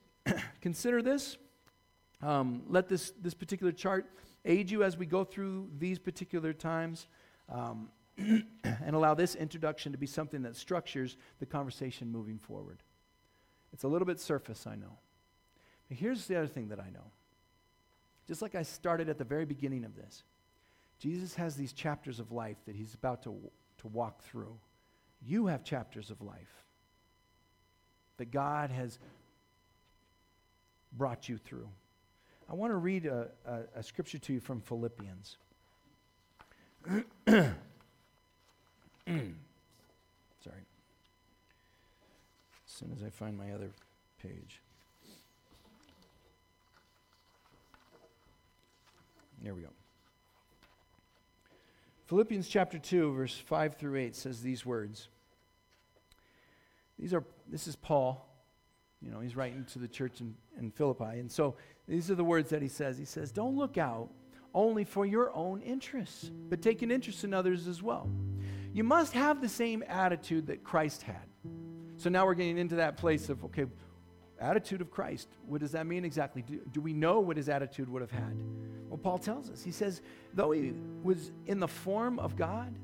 [0.62, 1.36] consider this.
[2.22, 4.06] Um, let this, this particular chart
[4.44, 7.06] aid you as we go through these particular times.
[7.50, 12.78] Um, and allow this introduction to be something that structures the conversation moving forward.
[13.72, 14.98] It's a little bit surface, I know.
[15.88, 17.10] But here's the other thing that I know.
[18.28, 20.24] Just like I started at the very beginning of this,
[20.98, 23.34] Jesus has these chapters of life that he's about to,
[23.78, 24.56] to walk through.
[25.24, 26.64] You have chapters of life
[28.18, 28.98] that God has
[30.97, 31.68] brought you through.
[32.51, 35.36] I want to read a, a, a scripture to you from Philippians.
[37.26, 37.47] Sorry.
[42.66, 43.70] As soon as I find my other
[44.22, 44.61] page.
[49.43, 49.68] There we go.
[52.07, 55.09] Philippians chapter 2, verse 5 through 8 says these words.
[56.99, 58.28] These are, this is Paul.
[59.05, 61.18] You know, he's writing to the church in, in Philippi.
[61.18, 61.57] And so
[61.88, 62.98] these are the words that he says.
[62.98, 64.11] He says, Don't look out
[64.55, 68.09] only for your own interests, but take an interest in others as well.
[68.72, 71.26] You must have the same attitude that Christ had.
[71.96, 73.66] So now we're getting into that place of, okay,
[74.40, 75.28] attitude of Christ.
[75.46, 76.42] What does that mean exactly?
[76.42, 78.36] Do, do, we know what his attitude would have had?
[78.88, 79.62] Well, Paul tells us.
[79.62, 80.03] He says,
[80.34, 80.72] though he
[81.03, 82.74] was in the form of God,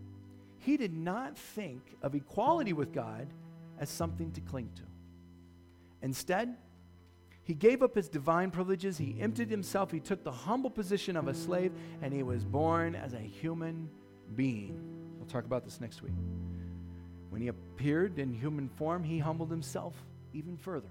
[0.58, 3.26] he did not think of equality with God
[3.78, 4.82] as something to cling to.
[6.02, 6.56] Instead,
[7.42, 8.98] he gave up his divine privileges.
[8.98, 9.90] He emptied himself.
[9.90, 11.72] He took the humble position of a slave,
[12.02, 13.88] and he was born as a human
[14.36, 14.78] being.
[15.16, 16.12] We'll talk about this next week.
[17.30, 19.94] When he appeared in human form, he humbled himself
[20.34, 20.90] even further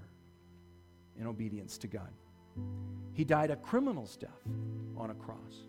[1.19, 2.09] in obedience to God.
[3.13, 4.41] He died a criminal's death
[4.95, 5.67] on a cross.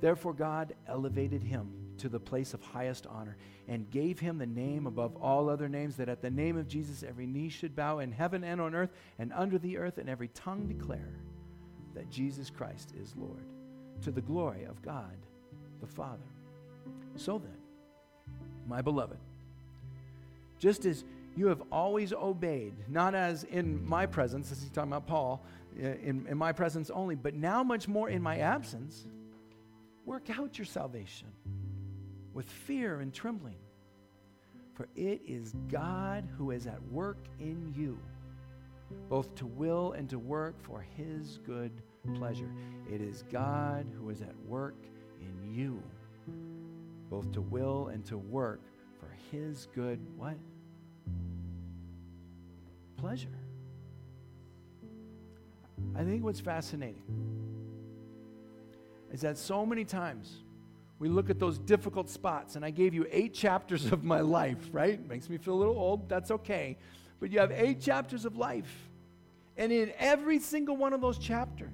[0.00, 3.36] Therefore, God elevated him to the place of highest honor
[3.68, 7.02] and gave him the name above all other names, that at the name of Jesus
[7.02, 10.28] every knee should bow in heaven and on earth and under the earth, and every
[10.28, 11.14] tongue declare
[11.94, 13.44] that Jesus Christ is Lord,
[14.02, 15.16] to the glory of God
[15.80, 16.18] the Father.
[17.16, 17.56] So then,
[18.66, 19.18] my beloved,
[20.58, 21.04] just as
[21.36, 25.44] you have always obeyed, not as in my presence, as he's talking about Paul,
[25.80, 29.06] uh, in, in my presence only, but now much more in my absence,
[30.04, 31.28] work out your salvation
[32.38, 33.56] with fear and trembling.
[34.74, 37.98] For it is God who is at work in you,
[39.08, 41.82] both to will and to work for his good
[42.14, 42.48] pleasure.
[42.88, 44.76] It is God who is at work
[45.20, 45.82] in you,
[47.10, 48.60] both to will and to work
[49.00, 50.36] for his good what?
[52.98, 53.36] Pleasure.
[55.96, 57.02] I think what's fascinating
[59.12, 60.44] is that so many times
[60.98, 64.58] we look at those difficult spots, and I gave you eight chapters of my life,
[64.72, 65.06] right?
[65.08, 66.08] Makes me feel a little old.
[66.08, 66.76] That's okay.
[67.20, 68.88] But you have eight chapters of life.
[69.56, 71.70] And in every single one of those chapters,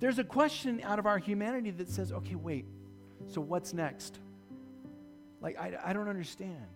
[0.00, 2.64] there's a question out of our humanity that says, okay, wait,
[3.28, 4.18] so what's next?
[5.40, 6.66] Like, I, I don't understand.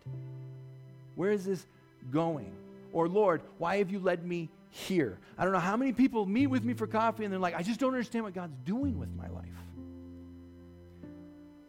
[1.17, 1.67] Where is this
[2.11, 2.53] going?
[2.93, 5.19] Or, Lord, why have you led me here?
[5.37, 7.62] I don't know how many people meet with me for coffee and they're like, I
[7.62, 9.47] just don't understand what God's doing with my life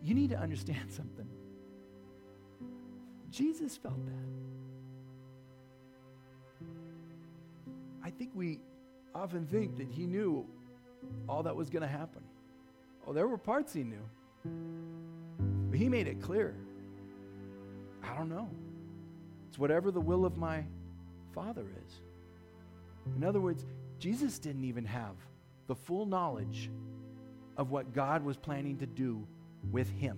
[0.02, 1.28] you need to understand something.
[3.30, 4.14] Jesus felt that.
[8.04, 8.62] I think we
[9.14, 10.45] often think that he knew
[11.28, 12.24] all that was going to happen.
[13.06, 14.04] Oh, there were parts he knew.
[15.70, 16.56] But he made it clear.
[18.04, 18.50] I don't know.
[19.50, 20.64] It's whatever the will of my
[21.34, 22.02] Father is.
[23.16, 23.66] In other words,
[24.00, 25.16] Jesus didn't even have
[25.68, 26.70] the full knowledge
[27.58, 29.28] of what God was planning to do
[29.72, 30.18] with him.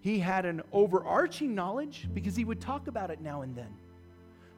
[0.00, 3.74] He had an overarching knowledge because he would talk about it now and then.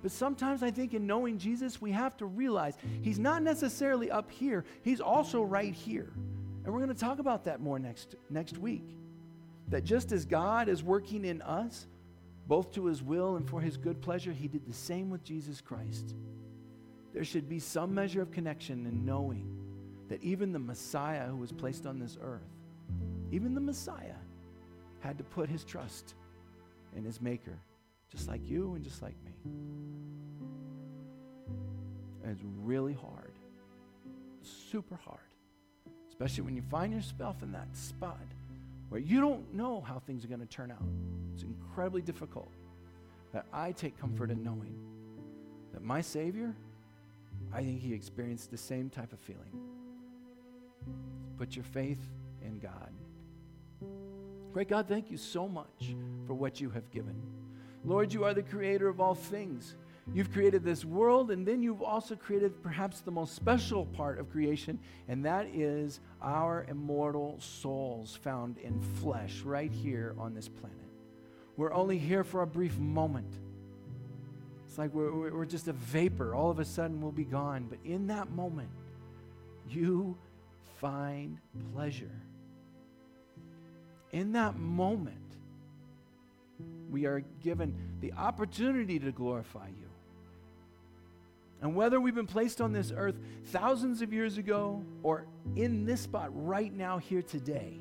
[0.03, 4.31] But sometimes I think in knowing Jesus, we have to realize he's not necessarily up
[4.31, 6.13] here, he's also right here.
[6.65, 8.85] And we're going to talk about that more next, next week.
[9.69, 11.87] That just as God is working in us,
[12.47, 15.61] both to his will and for his good pleasure, he did the same with Jesus
[15.61, 16.15] Christ.
[17.13, 19.47] There should be some measure of connection in knowing
[20.09, 22.60] that even the Messiah who was placed on this earth
[23.31, 24.19] even the Messiah
[25.01, 26.15] had to put his trust
[26.97, 27.59] in his Maker,
[28.11, 29.33] just like you and just like me.
[32.23, 33.33] And it's really hard,
[34.43, 35.19] super hard,
[36.09, 38.19] especially when you find yourself in that spot
[38.91, 40.83] where you don't know how things are going to turn out.
[41.33, 42.51] It's incredibly difficult.
[43.33, 44.75] But I take comfort in knowing
[45.73, 46.55] that my Savior,
[47.53, 49.61] I think he experienced the same type of feeling.
[51.39, 52.01] Put your faith
[52.43, 52.91] in God.
[54.53, 55.95] Great God, thank you so much
[56.27, 57.15] for what you have given.
[57.85, 59.77] Lord, you are the creator of all things.
[60.13, 64.31] you've created this world, and then you've also created perhaps the most special part of
[64.31, 64.79] creation,
[65.09, 70.77] and that is our immortal souls found in flesh right here on this planet.
[71.57, 73.33] We're only here for a brief moment.
[74.67, 76.35] It's like we're, we're just a vapor.
[76.35, 77.67] All of a sudden, we'll be gone.
[77.69, 78.71] But in that moment,
[79.69, 80.17] you
[80.79, 81.39] find
[81.73, 82.11] pleasure.
[84.13, 85.17] In that moment,
[86.91, 89.91] we are given the opportunity to glorify you.
[91.63, 96.01] And whether we've been placed on this earth thousands of years ago or in this
[96.01, 97.79] spot right now, here today,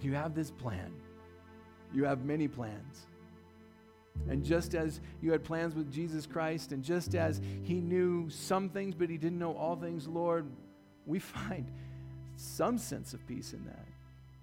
[0.00, 0.92] you have this plan.
[1.92, 3.06] You have many plans.
[4.28, 8.68] And just as you had plans with Jesus Christ, and just as he knew some
[8.68, 10.46] things, but he didn't know all things, Lord,
[11.06, 11.70] we find
[12.36, 13.86] some sense of peace in that.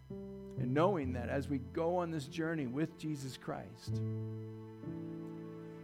[0.10, 4.02] And knowing that as we go on this journey with Jesus Christ,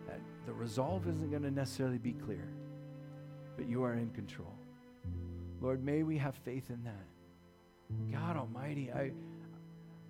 [0.08, 2.48] that the resolve isn't going to necessarily be clear,
[3.58, 4.56] but you are in control.
[5.60, 8.12] Lord, may we have faith in that.
[8.12, 9.12] God Almighty, I,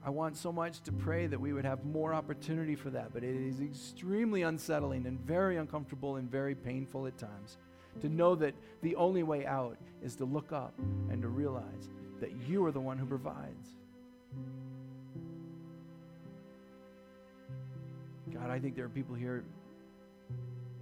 [0.06, 3.24] I want so much to pray that we would have more opportunity for that, but
[3.24, 7.58] it is extremely unsettling and very uncomfortable and very painful at times
[8.02, 10.74] to know that the only way out is to look up
[11.10, 11.90] and to realize
[12.20, 13.76] that you are the one who provides.
[18.34, 19.44] God, I think there are people here,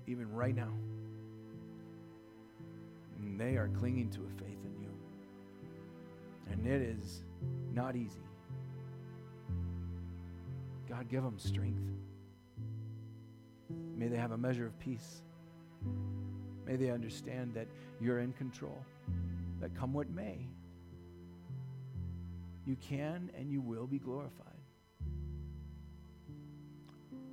[0.08, 0.72] even right now,
[3.20, 4.90] and they are clinging to a faith in you.
[6.52, 7.24] And it is
[7.74, 8.22] not easy.
[10.88, 11.82] God, give them strength.
[13.96, 15.22] May they have a measure of peace.
[16.66, 17.68] May they understand that
[18.00, 18.78] you're in control,
[19.60, 20.48] that come what may,
[22.70, 24.46] you can and you will be glorified.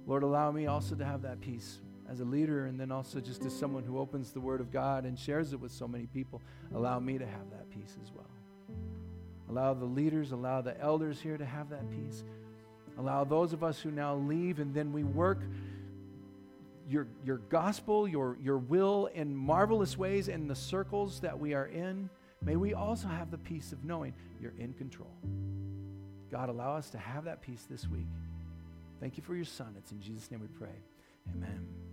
[0.07, 1.79] Lord, allow me also to have that peace
[2.09, 5.05] as a leader and then also just as someone who opens the Word of God
[5.05, 6.41] and shares it with so many people.
[6.75, 8.31] Allow me to have that peace as well.
[9.51, 12.25] Allow the leaders, allow the elders here to have that peace.
[12.99, 15.41] Allow those of us who now leave and then we work
[16.89, 21.67] your, your gospel, your, your will in marvelous ways in the circles that we are
[21.67, 22.09] in.
[22.45, 25.11] May we also have the peace of knowing you're in control.
[26.31, 28.07] God, allow us to have that peace this week.
[29.01, 29.75] Thank you for your son.
[29.79, 30.77] It's in Jesus' name we pray.
[31.35, 31.86] Amen.